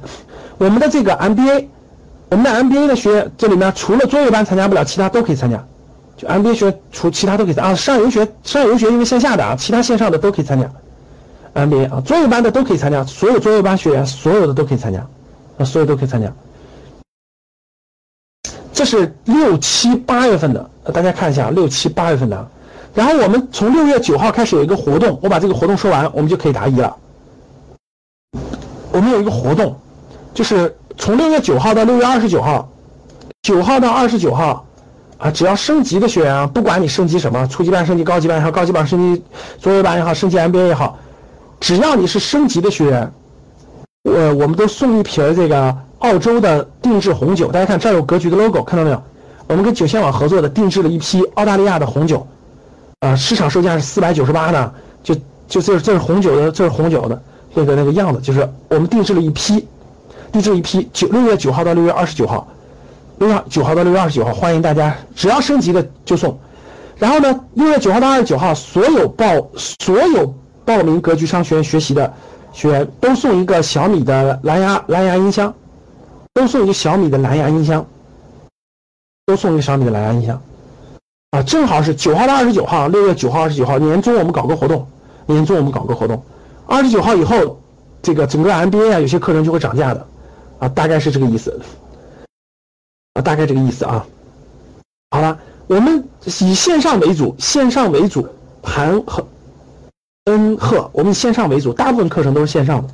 [0.58, 1.68] 我们的这个 MBA，
[2.30, 5.66] 我们的 MBA 的学这里面除了作业班参加不了，其他都可以参加。
[6.18, 10.70] 就 MBA 学除其他都可以参加啊，上游学，上游学因为线下的啊，其他线上的都可以参加。
[11.68, 15.06] MBA 啊，作业班的都可以参加，所有作业班学员，所有的都可以参加，
[15.58, 16.32] 啊，所有都可以参加。
[18.72, 22.48] 这是六七八月份的，大家看一下六七八月份的。
[22.94, 26.96] 然后我们从六月九号开始有一个活动，我把这个活动说完，我们就可以答疑了。
[28.92, 29.78] 我们有一个活动，
[30.34, 32.68] 就是从六月九号到六月二十九号，
[33.44, 34.66] 九号到二十九号，
[35.18, 39.24] 啊，只要升级的学员啊，不管你升级什么，初级班升级高级班也好，高级班升级
[39.60, 40.98] 作业班也好，升级 MBA 也好。
[41.60, 43.12] 只要你是升级的学员，
[44.04, 47.52] 我我们都送一瓶这个澳洲的定制红酒。
[47.52, 49.04] 大家看，这儿有格局的 logo，看到没有？
[49.48, 52.26] 我们跟酒仙网合作的，定制了一批澳大利亚的红酒，
[53.00, 54.72] 啊，市场售价是四百九十八呢，
[55.04, 55.14] 就
[55.48, 57.22] 就这这是红酒的，这是红酒的
[57.54, 59.68] 那个那个样子，就是我们定制了一批，
[60.32, 62.48] 定制一批九六月九号到六月二十九号，
[63.18, 66.40] 六月九号到六月二十九号，欢迎大家，只要升级的就送。
[66.98, 70.34] 然后呢，六月九号到二十九号，所有报所有。
[70.70, 72.14] 报名格局商学院学习的
[72.54, 75.52] 学员都送一个小米的蓝牙蓝牙音箱，
[76.32, 77.84] 都送一个小米的蓝牙音箱，
[79.26, 80.40] 都送一个小米的蓝牙音箱，
[81.32, 84.88] 啊，正好是九号到二十九号，六月九号、二十九号年终我们搞个活动，
[85.26, 86.24] 年终我们搞个活动，
[86.68, 87.60] 二十九号以后，
[88.04, 90.08] 这个整个 MBA 啊有些课程就会涨价的，
[90.60, 91.60] 啊，大概是这个意思，
[93.16, 94.06] 啊，大概这个意思啊，
[95.10, 98.28] 好了，我们以线上为主，线上为主，
[98.62, 99.26] 韩和
[100.30, 102.88] 恩赫，我们以线上为主，大部分课程都是线上的，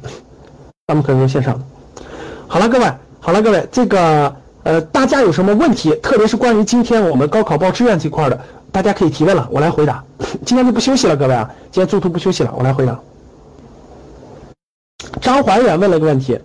[0.85, 1.65] 大部分课程都是线上的。
[2.47, 8.39] 好了，各位，好了，各位，这个呃，大家有什么问题，特别是关于今天我们高考报志愿这块的，
[8.71, 10.03] 大家可以提问了，我来回答。
[10.45, 12.99] 今天就不休息了，各位啊，今天中途不休息了，我来回答。
[15.21, 16.39] 张怀远问了个问题，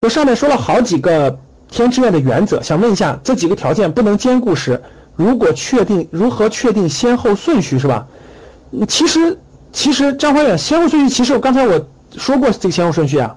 [0.00, 1.38] 我上面说了好几个。
[1.68, 4.80] 填志愿的原则，想问一下，这几个条件不能兼顾时，
[5.16, 8.06] 如果确定如何确定先后顺序是吧？
[8.86, 9.36] 其实
[9.76, 11.78] 其实张怀远先后顺序，其实我刚才我
[12.16, 13.36] 说过这个先后顺序啊，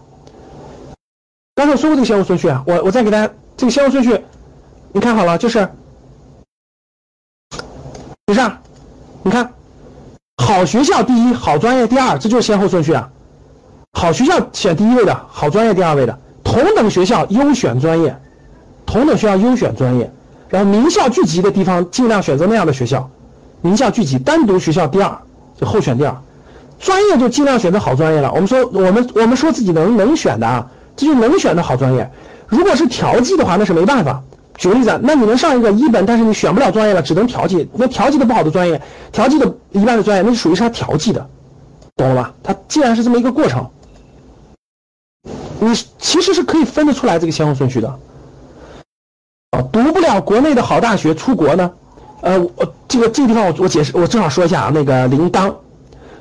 [1.53, 4.17] 刚才我说过这个先后顺序啊，我我再给大家这个先后顺序，
[4.93, 5.67] 你看好了，就是，
[8.25, 8.39] 不是，
[9.21, 9.51] 你看，
[10.37, 13.09] 好学校第一，好专业第二，这就是先后顺序啊，
[13.91, 16.17] 好学校选第一位的，好专业第二位的。
[16.41, 18.17] 同等学校优选专业，
[18.85, 20.09] 同等学校优选专业，
[20.47, 23.09] 然后名校聚集的地方尽量选择那样的学校，
[23.59, 25.21] 名校聚集，单独学校第二
[25.57, 26.15] 就候选第二，
[26.79, 28.31] 专业就尽量选择好专业了。
[28.31, 30.65] 我们说我们我们说自己能能选的啊，
[30.95, 32.09] 这就能选的好专业。
[32.47, 34.23] 如果是调剂的话，那是没办法。
[34.57, 37.69] 举个例子，那你能上一个一本，但是你选不了专业了，只能调剂。
[37.73, 41.29] 那调剂的不好的专业，调剂的一般的专业，那就属于是他调剂的，
[41.95, 42.33] 懂了吧？
[42.43, 43.69] 他既然是这么一个过程。
[45.61, 47.89] 你其实是可以分得出来这个先后顺序的，
[49.51, 51.71] 啊，读不了国内的好大学出国呢，
[52.21, 55.53] 呃，我这个这个地方我我解释，我正好说一下啊，那个铃铛，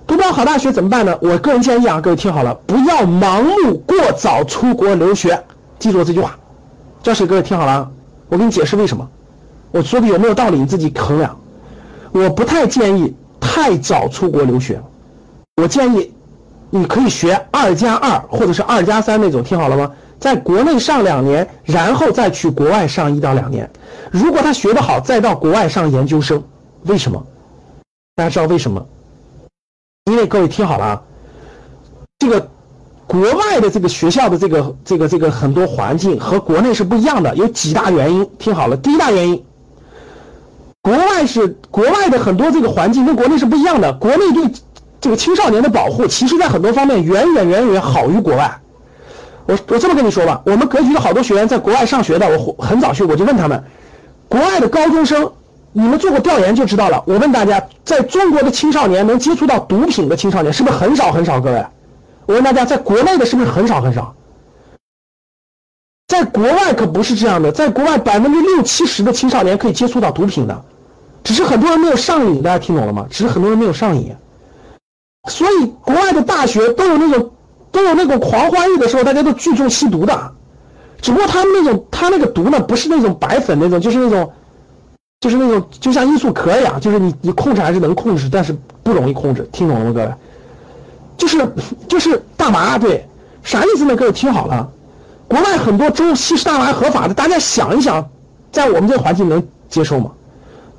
[0.09, 1.15] 读不了好大学怎么办呢？
[1.21, 5.39] 我个人建议啊，各位听好了，不要盲目过早出国留学，
[5.79, 6.35] 记住这句话，
[7.03, 7.91] 教室各位听好了，
[8.31, 9.07] 我给你解释为什么，
[9.71, 11.39] 我说的有没有道理你自己衡量，
[12.11, 14.81] 我不太建议太早出国留学，
[15.57, 16.13] 我建议。
[16.71, 19.91] 你可以学二加二或者是二加三那种，听好了吗？
[20.19, 23.71] 在国内上两年，然后再去国外上一到两年。
[24.11, 26.43] 如果他学得好，再到国外上研究生。
[26.83, 27.27] 为什么？
[28.17, 28.87] 大家知道为什么？
[30.11, 31.03] 因为各位听好了啊，
[32.19, 32.49] 这个
[33.07, 38.29] 国外的这个学校的这个这个这个很多环境和国内是不一样的，有几大原因。
[38.39, 39.45] 听好了，第一大原因，
[40.83, 44.51] 国外是国外的很多这个环境跟国内是不一样的，国内对。
[45.01, 48.61] 这个青少年的保护，其实在很多方面远远远远好于国外。
[49.47, 53.63] 我我这么跟你说吧，我们格局的好多学员在国外上学的，我很早去我就问他们，
[54.27, 55.31] 国外的高中生，
[55.73, 57.03] 你们做过调研就知道了。
[57.07, 61.41] 我问大家，在中国的青少年能接触到毒品的青少年是不是很少很少？
[61.41, 61.67] 各位，
[62.27, 64.15] 我问大家，在国内的是不是很少很少？
[66.09, 70.65] 在国外可不是这样的，在国外百分之六七十的青少年可以接触到毒品的，
[71.23, 72.43] 只是很多人没有上瘾。
[72.43, 73.07] 大家听懂了吗？
[73.11, 74.17] 只是很多人没有上瘾。
[75.29, 77.31] 所以，国外的大学都有那种，
[77.71, 80.33] 都有那种狂欢日的时候，大家都聚众吸毒的。
[81.03, 84.33] 只不过他们那种，他那个毒呢，不是那种白粉那种，就是那种，
[85.21, 89.49] 就是那种，就像罂粟壳一样，就是你你控制还是能控制，但是不容易控制。
[89.53, 90.11] 听懂了吗，各位？
[91.17, 91.53] 就是
[91.89, 93.05] 就是大麻，对，
[93.43, 93.97] 啥意思呢？
[93.97, 94.71] 各位听好了，
[95.27, 98.09] 国外很多州吸食大麻合法的，大家想一想，
[98.53, 100.13] 在我们这个环境能接受吗？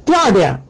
[0.06, 0.62] 第二点。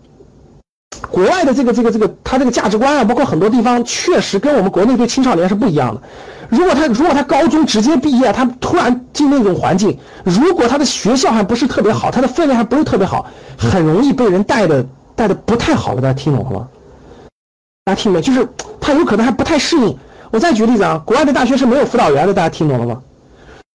[1.12, 6.02] 国外的这个这个这个，他这个价值观啊，包括很多地方，确实跟我们国内对青少年是不一样的。
[6.50, 14.86] 如果他如果他高中直接毕业，他突然进那种环境，如果他的学校还不是特别好，他的氛围还不是特别好，很容易被人带的
[15.16, 16.02] 带的不太好的。
[16.02, 16.68] 大家听懂了吗？
[17.86, 18.20] 大家听没？
[18.22, 18.48] 就是
[18.82, 19.98] 他有可能还不太适应。
[20.32, 23.02] 我再举个例子啊，国外的大学是没有辅导员的，大家听懂了吗？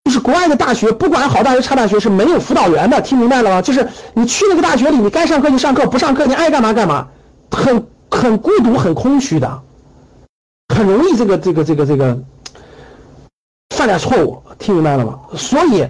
[0.05, 3.63] 就是国外的大学，不管好大学差大学是没有辅导员的，听明白了吗？
[3.63, 7.09] 就是你去那个大学里，你该上课就上课，不上课你爱干嘛干嘛。
[7.51, 9.63] 很很孤独，很空虚的，
[10.75, 12.19] 很容易这个这个这个这个
[13.75, 15.21] 犯点错误，听明白了吗？
[15.37, 15.87] 所以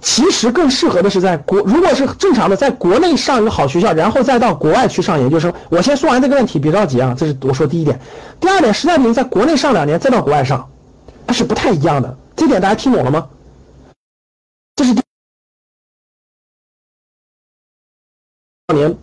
[0.00, 5.52] 其实更适合的是在国，如果是正常的，在国内上一个好学校，然后再到国外去上研究生。
[5.70, 8.00] 我先说完这个问题，别着急啊，这是我说第一点。
[8.40, 10.68] 第二点，实在不行，在国内上两年，再到国外上，
[11.26, 12.18] 它是不太一样的。
[12.34, 13.28] 这点大家听懂了吗？
[14.74, 15.02] 这是第
[18.66, 18.96] 二年。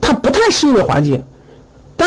[0.00, 1.22] 他不太适应的环境，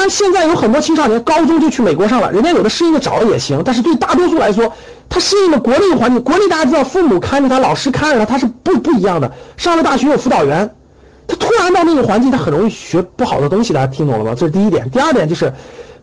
[0.02, 4.72] 然现在有很多青少年高中就去美国上了，人家有的适应的早也行，但是对大多数来说，
[5.10, 9.32] 他适应的国内环境，国内大家知道父母看着他，老师看着他，他是不不一样的。
[9.58, 10.70] 上了大学有辅导员，
[11.28, 14.34] 他突然到那个环境，他很容易学不好的东西，大家听懂了吗？
[14.38, 14.90] 这是第一点。
[14.90, 15.54] 第二点就是，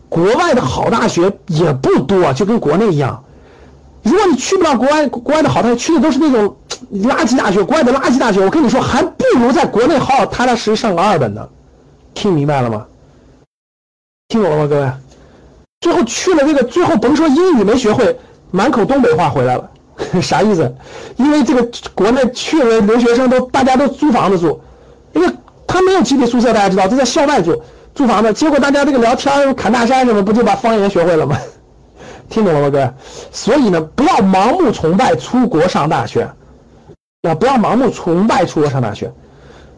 [0.07, 3.23] 国外的好大学也不多，就跟国内一样。
[4.03, 6.55] 如果你去不了国外，国外的好大学去的都是那种
[7.03, 11.47] 垃圾大学，国外的垃圾大学，我跟你说，还不如在国内好好踏踏实实上个二本呢。
[12.13, 12.85] 听明白了吗？
[14.29, 14.91] 听懂了吗，各位？
[15.81, 18.15] 最后去了这个，最后甭说英语没学会，
[18.51, 19.67] 满口东北话回来了，
[20.21, 20.71] 啥意思？
[21.17, 24.61] 因为这个国内去了留学生都大家都租房子住，
[25.13, 25.27] 因为
[25.65, 27.59] 他没有集体宿舍，大家知道，都在校外住
[27.95, 28.31] 租房子。
[28.31, 31.35] 结果大家这个聊天侃大山什么，不就把方言学会了吗？
[32.29, 32.87] 听懂了吗，各位？
[33.31, 36.29] 所以呢，不要盲目崇拜出国上大学，
[37.23, 39.11] 啊，不要盲目崇拜出国上大学。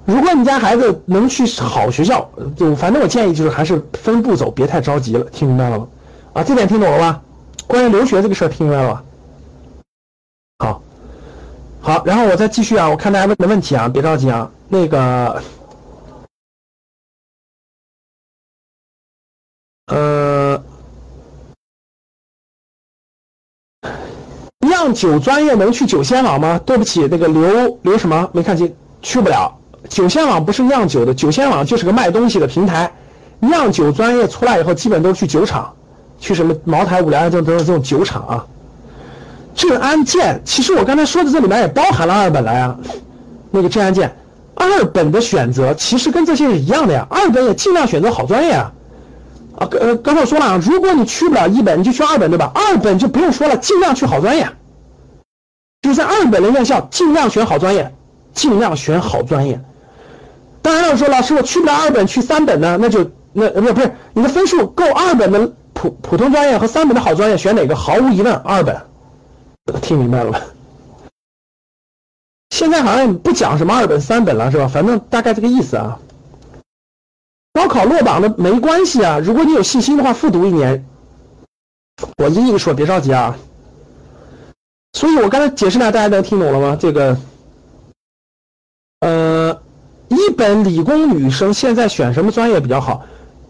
[0.06, 5.24] 如果你家孩子能去好学校，就反正我建议就是还是分步走，别太着急了。
[5.26, 5.88] 听明白了吗？
[6.34, 7.22] 啊，这点听懂了吧？
[7.68, 9.04] 关于留学这个事儿听明白了吧？
[10.60, 10.82] 好，
[11.82, 15.42] 好，然后我再继续啊，我看大家问的问题啊，别着急啊，那个，
[19.88, 20.64] 呃，
[24.60, 26.60] 酿酒专业能去酒仙网吗？
[26.66, 29.61] 对不起，那个刘刘什么没看清，去不了。
[29.90, 32.92] 酒仙网不是酿酒的，酒仙网就是个卖东西的平台。
[33.40, 35.74] 酿酒专业出来以后，基本都去酒厂，
[36.20, 38.46] 去什么茅台、五粮液这种这种酒厂啊。
[39.56, 42.76] 镇安建，其实我刚才说的这里面也包含了二本了呀。
[43.50, 44.16] 那个镇安建，
[44.54, 47.06] 二本的选择其实跟这些是一样的呀。
[47.10, 48.72] 二本也尽量选择好专业啊。
[49.58, 52.52] 啊，呃，刚才我说了啊，如果你去不了一本，你就去二本对吧？
[52.54, 54.48] 二本就不用说了，尽量去好专业。
[55.82, 57.92] 就是在二本的院校，尽量选好专业，
[58.34, 59.60] 尽量选好专业。
[60.62, 62.78] 当然了，说老师我去不了二本，去三本呢？
[62.80, 67.76] 那就那不不是你的分数够二本的普普通专业和三本的好专业，选哪个？
[67.76, 68.80] 毫无疑问二本。
[69.82, 70.42] 听明白了吧？
[72.50, 74.68] 现在好像不讲什么二本三本了，是吧？
[74.68, 76.00] 反正大概这个意思啊。
[77.54, 80.86] 高考落榜的没关系啊，如果你有信心的话，复读一年。
[82.18, 83.38] 我一一说，别着急啊。
[84.94, 86.78] 所以我刚才解释了，大家能听懂了吗？
[86.80, 87.18] 这个，
[89.00, 89.41] 呃。
[90.32, 93.04] 一本理工女生现在选什么专业比较好？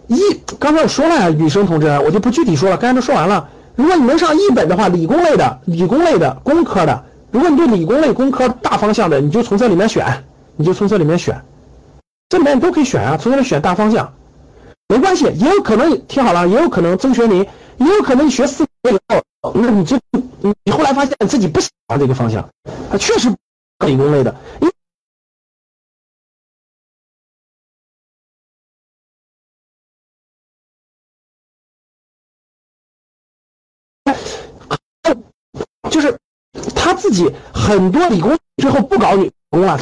[0.08, 0.20] 一
[0.58, 3.48] 刚才我说了呀，女生同志，我就不具体说了，刚才都说完了。
[3.76, 10.24] 如果你能上一本的话，理工类的、理工类的、工科的，如果你对理工类、工科大方向的，你就从这里面选，
[10.56, 11.40] 你就从这里面选，
[12.30, 14.12] 这里面你都可以选啊，从这里选大方向，
[14.88, 17.46] 没关系，也有可能听好了，也有可能曾学林，
[17.78, 20.00] 也有可能你学四年以后，那你就
[20.64, 22.44] 你后来发现自己不喜欢这个方向，
[22.92, 23.30] 他确实
[23.86, 24.71] 理工类的，因。
[35.92, 36.16] 就是
[36.74, 39.78] 他自己很多理工最后不搞理工了，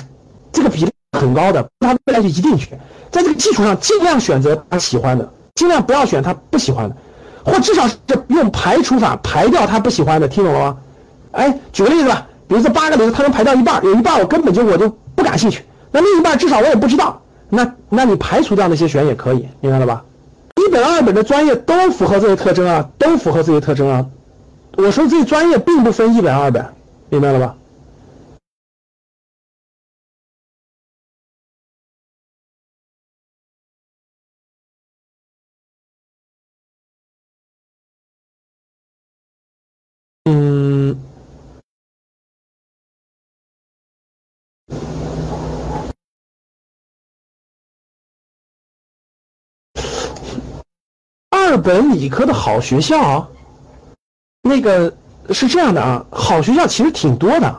[0.51, 2.71] 这个比例很高的，他未来就一定去。
[3.11, 6.95] 在这个基础上，尽量选择他喜欢的，尽量不要选他不喜欢的，
[7.45, 7.95] 或至少是
[8.27, 10.77] 用排除法排掉他不喜欢的，听懂了吗？
[11.31, 20.03] 哎，举个例子吧，比如说八个里头，他能排掉一半，有一半我根本就我就不感兴趣，那另一半至少我也不知道，那那你排除掉那些选也可以，明白了吧？
[20.55, 24.05] 一本二本的专业都符合这些特征啊，都符合这些特征啊。
[24.81, 26.73] 我说这专业并不分一本二本，
[27.09, 27.57] 明白了吧？
[40.23, 40.97] 嗯，
[51.31, 53.29] 二本理科的好学校。
[54.49, 54.91] 那个
[55.29, 57.55] 是这样的啊，好学校其实挺多的。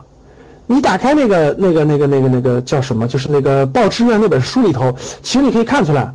[0.67, 3.07] 你打开那个、那个、那个、那个、那个叫什么？
[3.07, 6.13] 就是那个报志愿那本书里头，其实你可以看出来，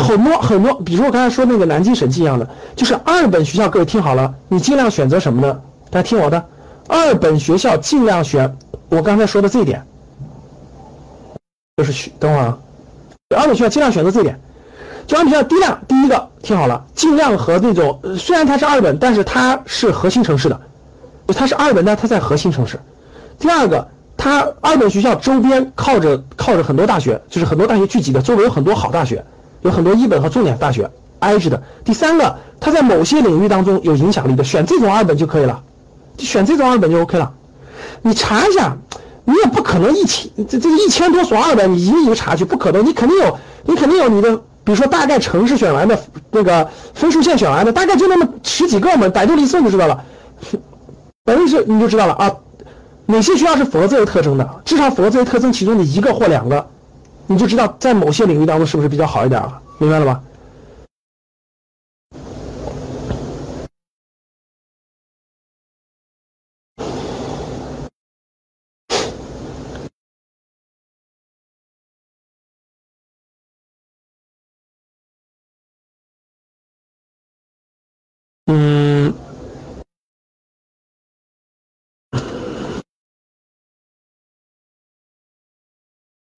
[0.00, 0.72] 很多很多。
[0.80, 3.68] 比如我刚才说那个南京审计一样的，就是二本学校。
[3.68, 5.60] 各位听好了，你尽量选择什么呢？
[5.90, 6.44] 大家听我的，
[6.88, 8.56] 二本学校尽量选
[8.88, 9.84] 我刚才说的这一点，
[11.76, 12.12] 就是选。
[12.20, 12.58] 等会儿啊，
[13.36, 14.40] 二本学校尽量选择这一点。
[15.06, 20.60] 就二本学校，第一量，第一个听好了，尽量和那种虽然它是二本，但是它是核心城市的，
[21.28, 22.78] 它是二本，但它在核心城市。
[23.38, 29.24] 第二个，它二本学校周边靠着靠着很多大学，就是很多大学聚集的，周围有很多好大学，
[29.62, 30.88] 有很多一本和重点大学
[31.18, 31.62] 挨着的。
[31.84, 35.62] 第三个，它在某些领域当中有影响力的，选这种二本就可以了，
[36.18, 37.32] 选这种二本就 OK 了。
[38.02, 38.76] 你查一下，
[39.24, 44.40] 你也不可能一千这这一千多所二本，你一个一个查去，不可能，你肯定有，你肯定有你的。
[44.62, 45.98] 比如说，大概城市选完的
[46.30, 50.04] 那个分数线选完的，大概就那么十几个嘛，百度一搜就知道了。
[51.24, 52.30] 百度一搜你就知道了啊，
[53.06, 54.62] 哪些学校是符合这些特征的？
[54.64, 56.68] 至少符合这些特征其中的一个或两个，
[57.26, 60.22] 你就知道在某些领域当中是不是比较好一点了，明白了吧？
[78.52, 79.14] 嗯，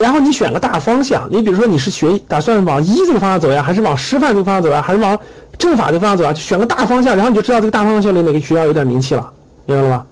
[0.03, 5.16] 然后你选个大方向，你比如说你是学打算往医这个方向走呀，还是往师范这个方向走呀，还是往
[5.57, 6.32] 政法这个方向走啊？
[6.32, 9.32] 就选个大方向，然后你就知道这个大方向里哪个学校有点名气了，
[9.64, 10.07] 明白了吧？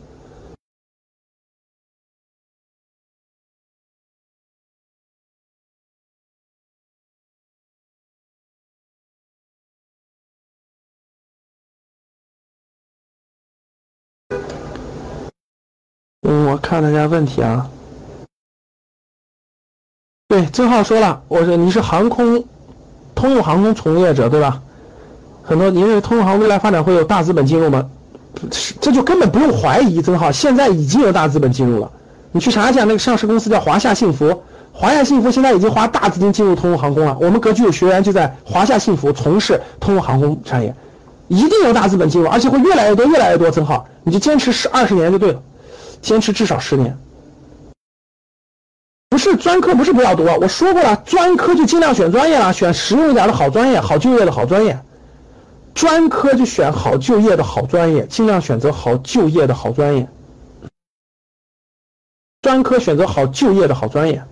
[16.22, 17.68] 嗯，我看大家问题啊。
[20.40, 22.44] 对，郑浩说了，我说你是航空，
[23.14, 24.62] 通用航空从业者对吧？
[25.42, 27.86] 很多，你认为通用航空未来发展会有大资本进入吗？
[28.80, 31.90] 这就根本不用怀疑，曾浩，现在已经有大资本进入了。
[32.32, 37.14] 你去查一下，那个上市公司叫华夏幸福，华夏幸福现在已经花大资金进入通用航空了。
[37.20, 40.74] 我们格局有学员就在华夏幸福从事通用航空产业，
[41.28, 43.50] 一定有大资本进入，而且会越来越多，越来越多。
[43.50, 45.42] 曾浩，你就坚持十二十年就对了，
[46.00, 46.96] 坚持至少十年。
[49.10, 50.36] 不是专科，不是不要读啊。
[50.40, 54.82] 我说过了，专科就尽量选专业了，选实用一点的好专业，好就业的好专业。
[55.74, 60.08] 专科就选好就业的好专业，尽量选择好就业的好专业。
[62.40, 64.24] 专科选择好就业的好专业。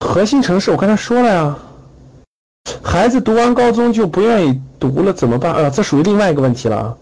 [0.00, 1.58] 核心城市，我刚才说了呀。
[2.82, 5.52] 孩子读完高中就不愿意读了怎么办？
[5.52, 6.96] 啊，这属于另外一个问题了啊。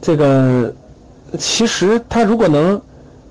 [0.00, 0.72] 这个
[1.38, 2.80] 其实他如果能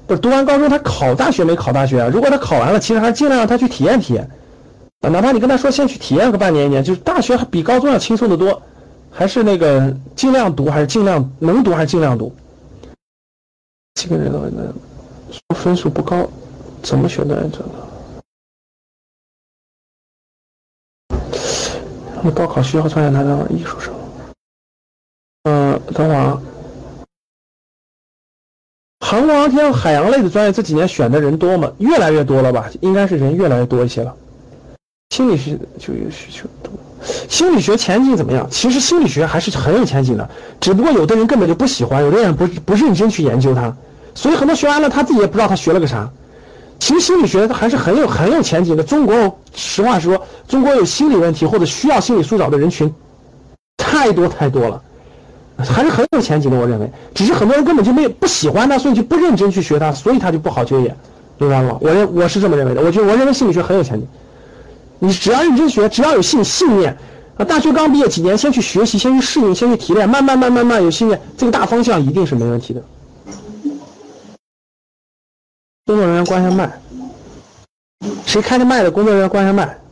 [0.06, 2.10] 不是读完高中，他考大学没考大学啊？
[2.12, 4.30] 如果他考完了，其实还是尽量让他去体验体验
[5.02, 5.10] 啊。
[5.10, 8.62] 哪怕你跟他说先去体验个半年一年，就是大学还比高中要轻松的多，
[9.10, 12.34] 还是那个尽量读，还是尽量能读还是尽量读。
[13.96, 14.74] 这个人的
[15.56, 16.30] 分数不高，
[16.84, 17.42] 怎么选专
[22.32, 23.94] 高考需要专业哪个艺术生？
[25.44, 26.42] 嗯，等会儿啊。
[29.00, 31.72] 航空航天、海洋类的专业这几年选的人多吗？
[31.78, 32.70] 越来越多了吧？
[32.82, 34.14] 应该是人越来越多一些了。
[35.12, 36.72] 心理学就业需求多。
[37.30, 38.46] 心理学前景怎么样？
[38.52, 43.74] 其实心理学还是很有前景的，只不过有的人根本就不喜欢，有的人不不认真去研究它，
[44.14, 46.12] 所以很多学完了他自己也不知道他学了个啥。
[46.80, 48.84] 其实心理学还是很有很有前景的。
[48.84, 52.94] 中国实话实说，中国有心理问题或者需要心理疏导的人群
[53.78, 54.82] 太多太多了，
[55.58, 56.58] 还是很有前景的。
[56.58, 60.96] 我认为，只是很多人根本就没有不喜欢它，所以就不认真去学它，所以他就不好就业，
[61.40, 61.78] 明白吗？
[61.82, 62.82] 我认我是这么认为的。
[62.82, 64.08] 我觉得我认为心理学很有前景。
[65.00, 66.96] 你只要认真学，只要有信信念
[67.38, 72.82] 啊，大学刚毕业几年，先去学习，先去适应，先去提炼，慢慢慢慢慢有信念，这个大方向一定是没问题的。
[75.88, 76.70] 工作人员关一下麦，
[78.26, 78.92] 谁开的麦的？
[78.92, 79.87] 工作人员关一下麦。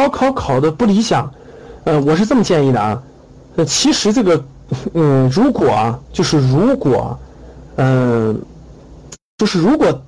[0.00, 1.30] 高考考的不理想，
[1.84, 3.02] 呃，我是这么建议的啊，
[3.56, 4.42] 呃，其实这个，
[4.94, 7.18] 嗯，如果啊，就是如果，
[7.76, 8.40] 嗯，
[9.36, 10.00] 就是如果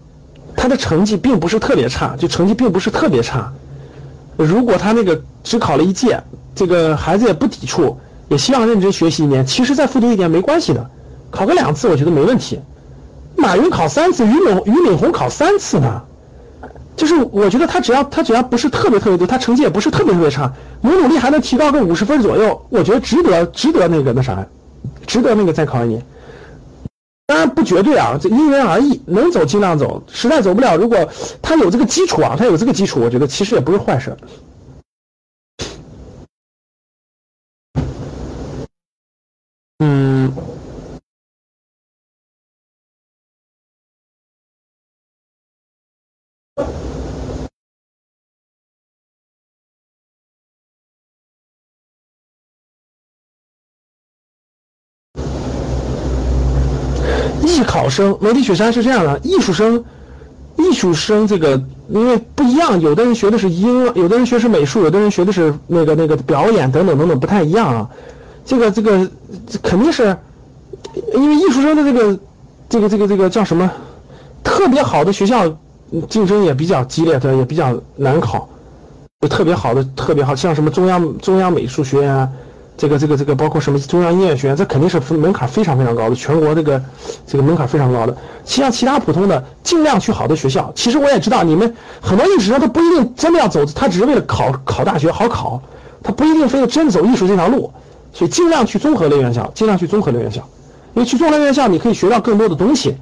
[0.57, 3.53] 他的成绩并不是特别差，就成绩并不是特别差，
[4.39, 6.23] 如果他那个只考了一届，
[6.55, 10.91] 这个孩子也不抵触，也希望认真学习一年，其实再复读一年没关系的，
[11.31, 12.59] 考个两次我觉得没问题。
[13.37, 16.03] 马云考三次，俞敏俞敏洪考三次呢。
[16.95, 24.47] 就是我觉得他只要他只要不是特别特别多，他成绩也不是特别特别差，努努力还能提高个五十分左右，我觉得值得值得那个那啥，
[25.07, 26.03] 值得那个再考一年。
[27.27, 30.99] 当然不绝对啊，这因人而异，能走尽量走，实在走不了，如果
[31.41, 34.15] 他有这个基础啊，他有这个基础，我觉得其实也不是坏事。
[57.65, 59.85] 考生，罗迪雪山是这样的，艺术生，
[60.57, 67.89] 艺术生这个因为不一样，有的人学的是音，有的人学是美术，有的人学的是那个那个表演等等等等，不太一样啊。
[68.45, 69.09] 这个这个
[69.63, 70.17] 肯定是，
[71.15, 72.19] 因为艺术生的这个
[72.69, 73.71] 这个这个这个叫什么，
[74.43, 75.57] 特别好的学校
[76.09, 78.49] 竞争也比较激烈，对，也比较难考。
[79.31, 82.29] 特别好的特别好像什么中央中央美术学院啊。
[82.83, 86.83] 这个这个这个包括什么中央音乐学院，这肯定是门槛非常非常高的，全国这个
[87.25, 88.17] 这个门槛非常高的。
[88.45, 90.73] 像其他普通的，尽量去好的学校。
[90.75, 95.63] 其实我也知道，你们很多艺术生他不一定真的要走，他只是为了考考大学好考，
[96.03, 97.73] 他不一定非得真走艺术这条路。
[98.13, 100.41] 所以尽量去综合类院校，尽量去综合类院校，
[100.95, 102.97] 因为去综合类院校你可以学到更多的东西。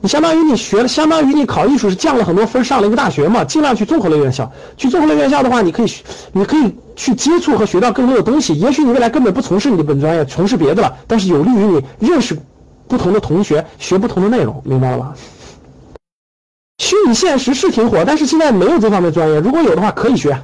[0.00, 3.44] 你相当于你学了，相当于你考艺术是降了很多分，上了一个大学嘛。
[3.44, 5.92] 尽量去综合类院校，去综合类院校的话，你可以，
[6.32, 8.54] 你可以去接触和学到更多的东西。
[8.54, 12.38] 也许你未来根本不从事你的本专业，从事别的了，但是有利于你认识
[12.86, 15.14] 不同的同学，学不同的内容，明白了吧？
[16.78, 20.40] 虚拟现实是挺火，但是现在没有这方面专业，如果有的话可以学。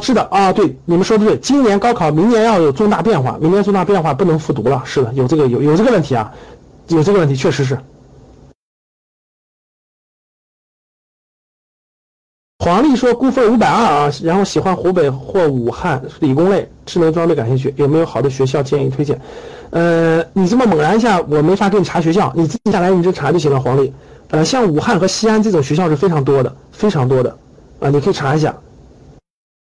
[0.00, 6.32] 是的啊，对，你们说的对，今年高考，明年要有重大变化，明年重大变化不能复读了，是的，有这个有有这个问题啊，
[6.88, 7.78] 有这个问题，确实是。
[12.58, 19.20] 黄历说估分五百二啊，然后喜欢湖北或武汉理工类智能装备感兴趣，有没有好的学校建议推荐？
[19.70, 23.60] 呃，你这么猛然一下，我没法给你查学校，你自己下来你就查就行了。
[23.60, 23.92] 黄历，
[24.30, 27.36] 呃，像武汉和西安这种学校是非常多的，非常多的
[27.78, 28.56] 啊，你可以查一下。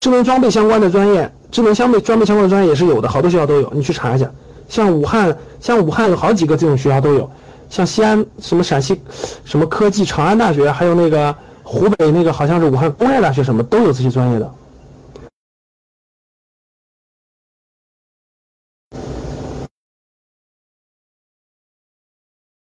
[0.00, 4.32] 智能装备相关的专业，智能装备装备相关的专业也是有的，好多学校都有，你去查一下。
[4.66, 7.30] 像武汉，像武汉有好几个这种学校都有，
[7.68, 8.98] 像西安什么陕西
[9.44, 14.54] 什么科技长安大学，还有那个湖北那个好像是武汉工业大学，什么都有这些专业的。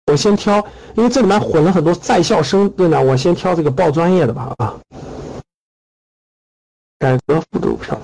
[0.07, 0.65] 我先挑，
[0.95, 4.73] 因为这里面混了很多在校生，对呢，我先挑这个报专业的吧，啊。
[6.99, 7.97] 改革幅度上，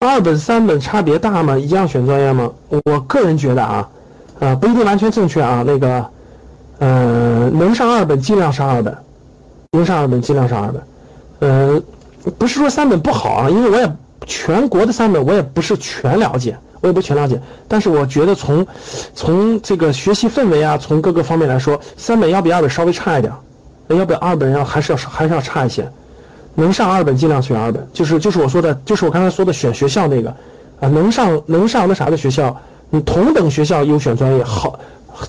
[0.00, 1.56] 二本三本差别大吗？
[1.56, 2.52] 一样选专业吗？
[2.86, 3.88] 我个人觉得啊，
[4.40, 5.62] 啊不一定完全正确啊。
[5.64, 6.10] 那个，
[6.80, 8.98] 嗯，能上二本尽量上二本，
[9.70, 10.82] 能上二本尽量上二本。
[11.44, 11.82] 呃，
[12.38, 17.38] 不是说三本不好啊，因为我也全国的三本我也不是全了解，我也不全了解。
[17.68, 18.66] 但是我觉得从
[19.14, 23.30] 从这个学习氛围啊，从各个方面来说，三本要比二本稍微差一点，
[23.88, 25.86] 要比二本要还是要还是要差一些。
[26.54, 30.30] 能上二本尽量选二本，就是就是我说的，就是我刚才说的选学校那个
[30.80, 32.56] 啊，能上能上那啥的学校，
[32.90, 34.78] 你同等学校优选专业好，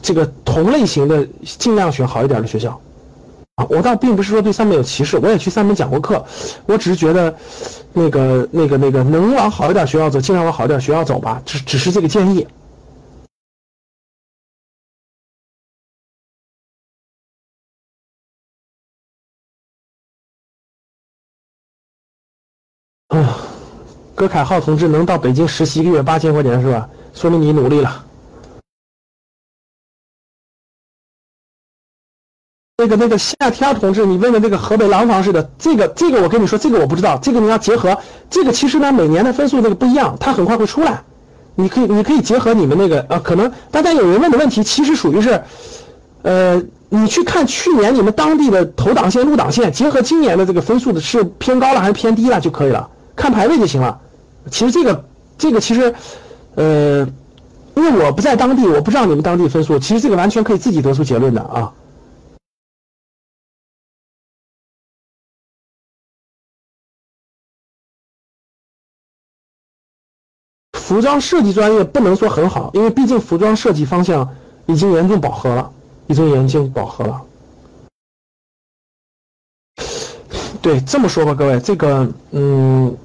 [0.02, 2.80] 这个同类型的尽量选好一点的学校。
[3.56, 6.26] 啊，我倒并不是说对三本有歧视，我也去三本讲过课，
[6.66, 7.34] 我只是觉得，
[7.94, 12.46] 那个、那个、那个能往好一点学校走，尽量往好一点学校走吧，只只是这个建议。
[23.08, 23.38] 啊，
[24.16, 26.90] 葛凯浩同志能到北京实习一个月八千块钱是吧？
[27.14, 28.06] 说明你努力了。
[32.86, 37.98] 那个那个夏天同志，你问问那个河北廊坊市的这个这个，我跟你说，这个我不知道，这个你要结合
[38.30, 41.02] 这个，其实呢每年的分数那个不一样，它很快会出来，
[41.56, 45.42] 你可以你可以结合你们那个呃，可能大家有人问的问题，其实属于是，
[46.22, 54.00] 呃，你去看去年你们当地的投档线、入档线，结合今年的这个分数的是偏高了还是偏低了就可以了，看排位就行了。
[54.52, 55.04] 其实这个
[55.40, 55.96] 这个其实，
[56.54, 57.08] 呃，
[57.74, 61.74] 因为我不在当地，我不知道你们当地分数，其实这个完全可以自己得出结论的啊。
[70.86, 74.30] 服装设计专业不能说很好，因为毕竟服装设计方向
[74.68, 75.72] 已经严重饱和了，
[76.06, 77.20] 已经严重饱和了。
[80.62, 82.96] 对，这么说吧，各位，这个，嗯，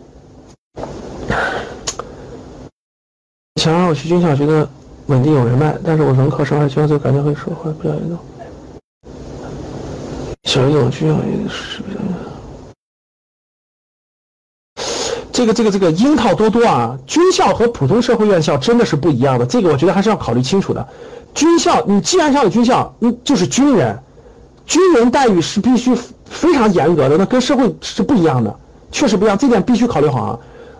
[3.57, 4.69] 想让我去军校，觉得
[5.07, 8.19] 稳定有人脉，但是我文科生，还觉得感觉会说话比较严重。
[10.45, 12.01] 小一种军校也是比较。
[15.33, 20.87] 这个这个这个樱桃多多啊，军校和普通社会院校真的是不一样的，这个我觉得还是要考虑清楚的。
[21.35, 23.97] 军校，你既然上了军校，你就是军人，
[24.67, 28.55] 军人待遇是必须非常严格的，那跟社会是不一样的，
[28.91, 30.39] 确实不一样，这点必须考虑好啊。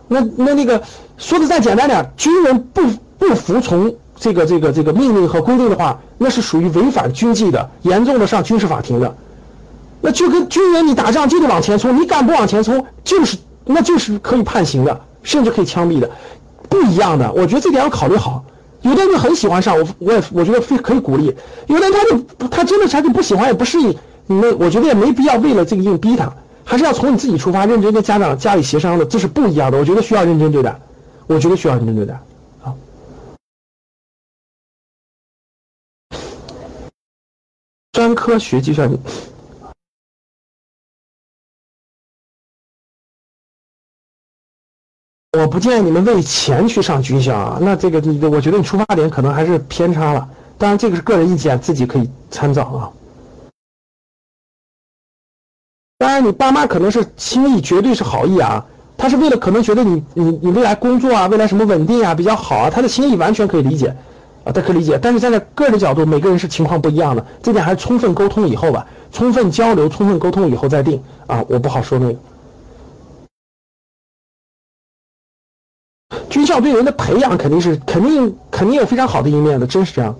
[0.09, 0.83] 那那那个
[1.17, 2.83] 说的再简单点，军人不
[3.19, 9.15] 不服从这个这个这个命令和规定的话，那是属于违反军纪的，严重的上军事法庭的。
[10.01, 13.37] 那就跟军人你打仗就得往前冲，你敢不往前冲就是。
[13.73, 16.11] 那就是可以判刑的，甚至可以枪毙的，
[16.69, 17.33] 不一样的。
[17.33, 18.45] 我觉得这点要考虑好。
[18.83, 21.35] 有的人很喜欢上，我我也我觉得非可以鼓励。
[21.67, 23.95] 有的人他就他真的他就不喜欢也不适应，
[24.27, 26.33] 没，我觉得也没必要为了这个硬逼他，
[26.65, 29.79] 还是要从你自己出发，认真跟家长家里协商的，这是不一样的。
[29.79, 30.81] 我觉得需要认真对待，
[31.27, 32.19] 我觉得需要认真对待
[32.63, 32.75] 啊。
[37.93, 38.99] 专科学计算机。
[45.39, 50.29] 我不建议你们为钱去上军校啊，那这个这我觉得你出发点可能还是偏差了。
[50.59, 52.91] 当然这个是个人意见，自己可以参照啊。
[55.99, 58.67] 当然你爸妈可能是心意，绝对是好意啊，
[58.99, 63.95] 他是为了可能觉得你你你未来工作啊，未来什么稳定啊比较好啊，他的心意完全可以理解
[64.43, 64.99] 啊，他可以理解。
[65.01, 72.19] 但是站在个人的角度，每个人是情况不一样的，这点还是充分沟通以后吧，充分交流、充分沟通以后再定啊，我不好说那个。
[76.51, 80.15] 校对人的培养肯定是肯定肯定有非常好的一面的，真是这样。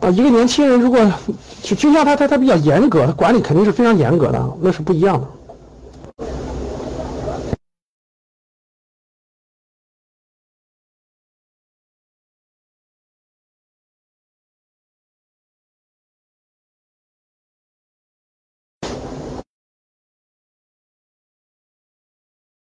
[0.00, 1.12] 啊，一个年轻人如果
[1.60, 5.26] 去军校，他他他比较严格，他管理肯定是非常严格的，那是不一样的。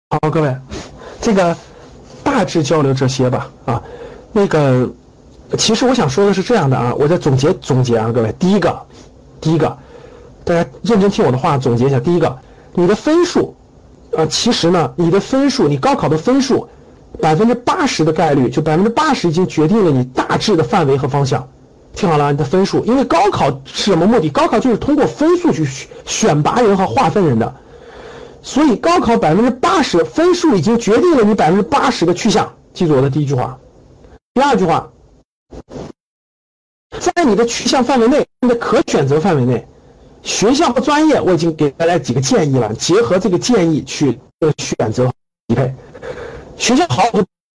[0.10, 0.56] 好，各位，
[1.20, 1.56] 这个。
[2.36, 3.82] 大致交流这些吧，啊，
[4.34, 4.90] 那个，
[5.58, 8.78] 其实我想说的是这样的啊，我再总结总结啊，各位，第一个，
[9.40, 9.78] 第一个，
[10.44, 12.38] 大家认真听我的话，总结一下，第一个，
[12.74, 13.56] 你的分数，
[14.18, 16.68] 啊，其实呢，你的分数，你高考的分数，
[17.22, 21.48] 百分之八十的概率，就百分之八十已经决定了你大致的范围和方向，
[21.94, 24.28] 听好了，你的分数，因为高考是什么目的？
[24.30, 25.66] 高考就是通过分数去
[26.06, 27.56] 选拔人和划分人的。
[28.46, 33.58] 所以高考百分之八十分数已经决定了你百分之八十的去向，记住我的第一句话。
[34.36, 34.88] 第二句话，
[37.00, 39.68] 在你的去向范围内，你的可选择范围内，
[40.22, 44.20] 学校和专业我已经给大家几个建议了，结合这个建议去
[44.60, 45.12] 选择
[45.48, 45.74] 匹配。
[46.56, 47.02] 学校好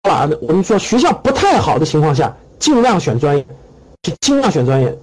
[0.04, 3.46] 了，我们说学校不太好的情况下，尽量选专业，
[4.22, 4.98] 尽量选专业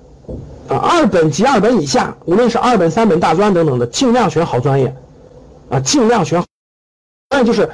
[0.68, 4.92] 啊，二本及二本以下，无论是二本、三本、大专等等的，尽量选好专业。
[5.70, 6.44] 啊，尽量选，
[7.32, 7.68] 还有就是，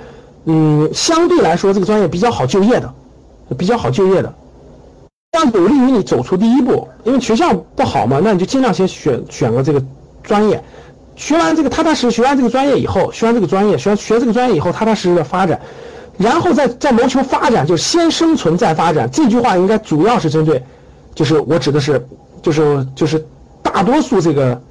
[0.45, 2.93] 嗯，相对来说这个专业比较好就业的，
[3.57, 4.33] 比较好就业的，
[5.33, 6.87] 要有利于你走出第一步。
[7.03, 9.83] 因为学校不好嘛，那你就尽量先选选个这个
[10.23, 10.63] 专业，
[11.15, 15.59] 学完这个踏踏实实学完这个专业以后，学完这个专业，学学这个专业以后踏踏实实的发展，
[16.17, 19.11] 然后再再谋求发展，就是先生存再发展。
[19.11, 20.63] 这句话应该主要是针对，
[21.13, 22.07] 就是我指的是，
[22.41, 23.25] 就是就是
[23.61, 24.61] 大多数这个。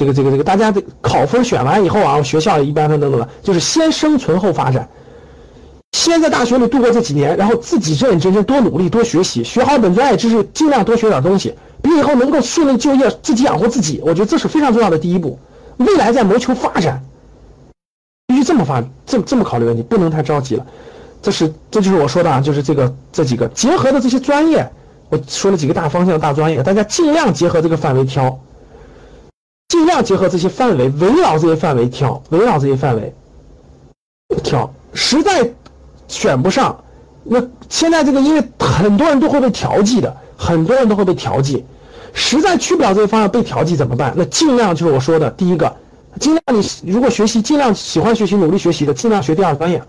[0.00, 4.88] 这个这个这个，大家的考分选完以后啊，学校一般分等等的，就是先生存后发展，
[5.92, 15.38] 先在大学里度过这几年，然后自己认认真真多努力多学习，学好本专业知识，尽量多学点东西，比以后能够顺利就业，自己养活自己，我觉得这是非常重要的第一步。
[15.76, 17.02] 未来再谋求发展，
[18.26, 20.64] 必须这么发，这这么考虑问题，不能太着急了。
[21.20, 24.66] 这是这就是我说的啊，就是这个这几个结合的这些专业，
[25.10, 28.40] 我说了几个大方向大专业，大家尽量结合这个范围挑。
[29.70, 33.14] 尽量结合这些范围，围绕这些范围挑，围绕这些范围
[34.42, 34.68] 挑。
[34.92, 35.48] 实在
[36.08, 36.82] 选不上，
[37.22, 41.64] 那现在这个因为很多人都会被调剂的，很多人都会被调剂。
[42.12, 44.12] 实在去不了这些方向被调剂怎么办？
[44.16, 45.72] 那尽量就是我说的第一个，
[46.18, 49.80] 尽量你如果学习，尽量喜欢学习、努力学习的，尽量学第二专业，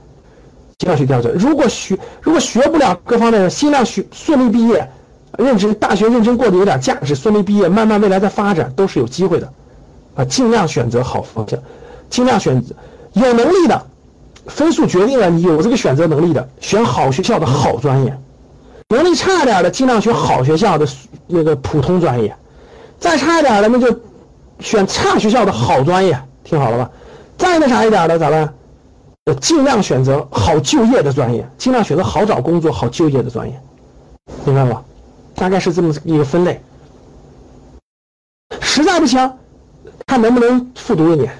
[0.77, 1.39] 尽量学第二专业。
[1.41, 4.87] 如果学如果学不了各方面的，尽量学顺利毕业，
[5.39, 9.51] 认真大学认真过得有点价值，顺利毕业，慢慢未来再发展都是有机会的。
[10.15, 11.59] 啊，尽量选择好方向，
[12.09, 12.75] 尽量选择
[13.13, 13.85] 有能力的，
[14.47, 18.11] 分数决定了你有这个选择能力的，选好学校的好专业；
[18.89, 20.87] 能力差点的，尽量选好学校的
[21.27, 22.29] 那个普通专业；
[22.99, 23.99] 再差一点的，那就
[24.59, 26.19] 选差学校的好专业。
[26.43, 26.91] 听好了吧？
[27.37, 28.53] 再那啥一点的咋办？
[29.39, 33.57] 尽量选择好就业的专业，尽量选择好找工作、好就业的专业，
[34.43, 34.83] 明白吧？
[35.35, 36.61] 大概是这么一个分类。
[38.59, 39.31] 实在不行。
[40.11, 41.33] 看能不能复读一年，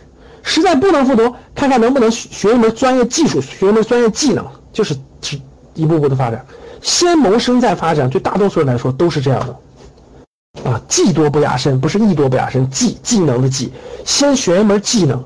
[0.44, 5.38] 实在不能复读，看看能不能学一门专业技术，学一门专业技能，就是是
[5.74, 6.46] 一步步的发展，
[6.82, 13.74] 先谋生再发展，对大多数人来说都是这样的，啊，技多不压身，不是艺多不压身，技技能的技，
[14.06, 15.22] 先学一门技能，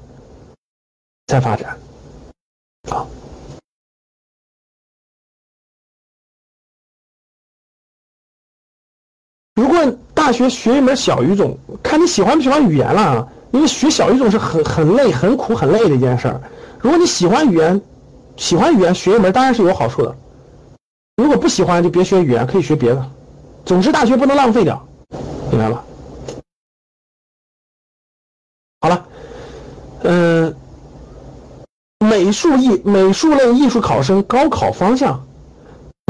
[1.27, 1.77] 再发展，
[10.26, 13.32] 大学学一门小语种，看你喜欢不喜欢语言了。
[13.51, 16.41] 因为学小语种是很很累、很苦、很累的一件事儿。
[16.80, 17.80] 如果你喜欢语言，
[18.36, 20.15] 喜欢语言学一门当然是有好处的。
[21.17, 23.05] 如果不喜欢就别学语言，可以学别的。
[23.65, 24.84] 总之，大学不能浪费掉，
[25.51, 25.84] 明白吧？
[30.01, 30.55] 嗯，
[31.99, 35.24] 美术艺美术类艺术考生高考方向，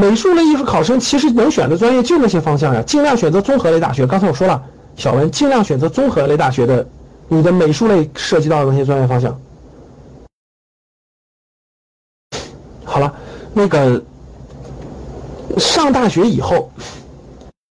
[0.01, 4.05] 美术类艺术考生其实能选的专业就那些方向呀，尽量选择综合类大学。
[4.05, 4.61] 刚才我说了，
[4.97, 6.85] 小文尽量选择综合类大学的，
[7.27, 9.39] 你的美术类涉及到的那些专业方向。
[12.83, 13.13] 好了，
[13.53, 14.03] 那个
[15.57, 16.71] 上大学以后。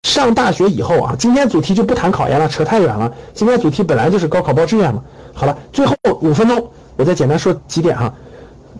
[0.04, 3.12] 上大学以后啊，今天主题就不谈考研了，扯太远了。
[3.32, 5.02] 今天主题本来就是高考报志愿嘛。
[5.32, 8.14] 好了，最后五分钟，我再简单说几点哈。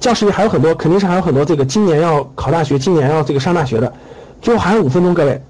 [0.01, 3.92] 教室里还有很多，肯定是还有很多这个今年要考大学、今年要这个上大学的。
[4.42, 5.40] 最后还有五分钟，各位，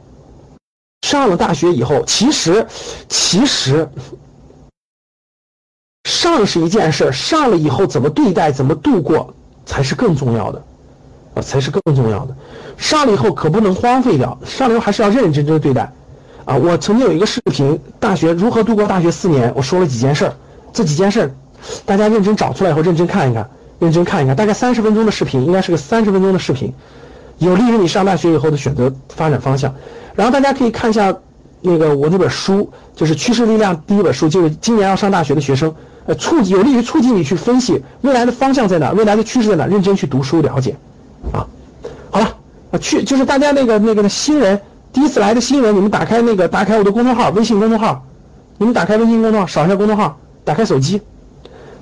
[1.03, 2.66] 上了大学以后，其实
[3.09, 3.88] 其实
[6.05, 9.34] 上是一件事，上了以后怎么对待、怎么度过
[9.66, 10.62] 才是更重要的。
[11.34, 12.36] 啊，才是更重要的。
[12.76, 15.92] 上了以后可不能荒废掉，上了以后还是要认认真真对待。
[16.45, 20.30] 啊，我曾经有一个视频，大学如何度过大学四年，我说了几件事。
[20.72, 21.34] 这几件事，
[21.84, 23.51] 大家认真找出来以后，认真看一看，
[23.85, 24.35] 认真看一看。
[24.35, 26.72] 大概三十分钟的视频，应该是个三十分钟的视频，
[27.39, 29.74] 有利于你上大学以后的选择发展方向。
[30.14, 31.14] 然后大家可以看一下
[31.61, 35.74] 那个我那本书，就是《趋势力量》第一本书，就是今年要上大学的学生，
[36.07, 40.76] 呃，促有利于促进你去分析未来的方向在哪，未来的趋势在哪，认真去读书了解。
[41.32, 41.47] 啊，
[42.11, 42.37] 好了，
[42.70, 44.61] 啊去就是大家那个那个新人，
[44.93, 48.05] 第一次来的新人，你们打开那个打开我的公众号，微信公众号，
[48.59, 51.01] 你们打开微信公众号，扫一下公众号，打开手机，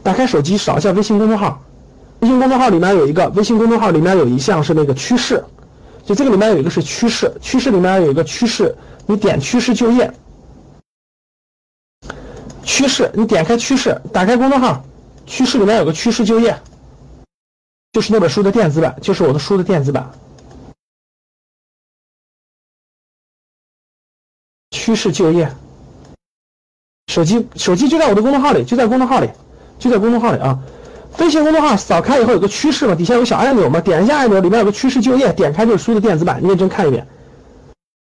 [0.03, 1.61] 打开手机扫一下微信公众号，
[2.23, 5.45] 微信公众号里面有一个微信公众号里面有一项是那个趋势，
[6.07, 8.73] 就这个里面有一个是趋势，趋势里面有一个趋势，
[9.07, 10.09] 你点趋势就业，
[12.62, 14.85] 趋势你点开趋势，打开公众号，
[15.27, 16.57] 趋势里面有个趋势就业。
[17.91, 20.09] 就是那本书的电子版，就是我的书的电子版。
[24.70, 25.53] 趋势就业，
[27.09, 29.29] 手机手机就在我的公众号里，就在公众号里，
[29.81, 30.57] 就在公众号里啊。
[31.18, 37.06] 微信公众号扫开以后有个趋势嘛，底下有个小按钮嘛，点一下按钮，里面有个趋势就业，点开就是书的电子版，认真看一遍，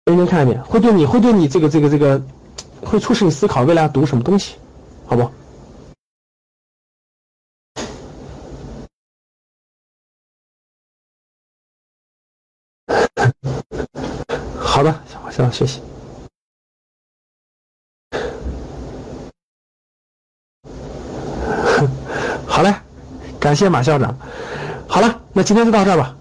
[0.06, 2.20] 认真看一遍，会对你会对你这个这个这个，
[2.82, 4.56] 会促使你思考未来读什么东西，
[5.06, 5.30] 好不？
[14.58, 14.92] 好的，
[15.22, 15.80] 好，行，谢谢。
[22.46, 22.72] 好嘞，
[23.44, 24.16] 感谢马校长。
[24.88, 26.16] 好了，那今天就到这儿吧，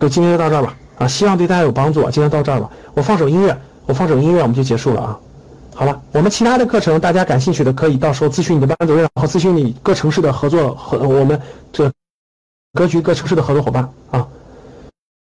[0.00, 0.74] 就今天就到这儿吧。
[0.98, 2.02] 啊，希望对大家有帮助。
[2.10, 5.16] 今天到这儿吧，我放首音乐，我放首音乐，我们就结束了啊。
[5.72, 11.40] 好了，我们其他的课程，大家感兴趣的可以到时候咨询你的班主任，然后咨询你各城市的合作和我们
[11.72, 11.88] 这
[12.72, 14.26] 格局各城市的合作伙伴啊。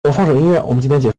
[0.04, 1.14] 我放首音乐，我们今天结束。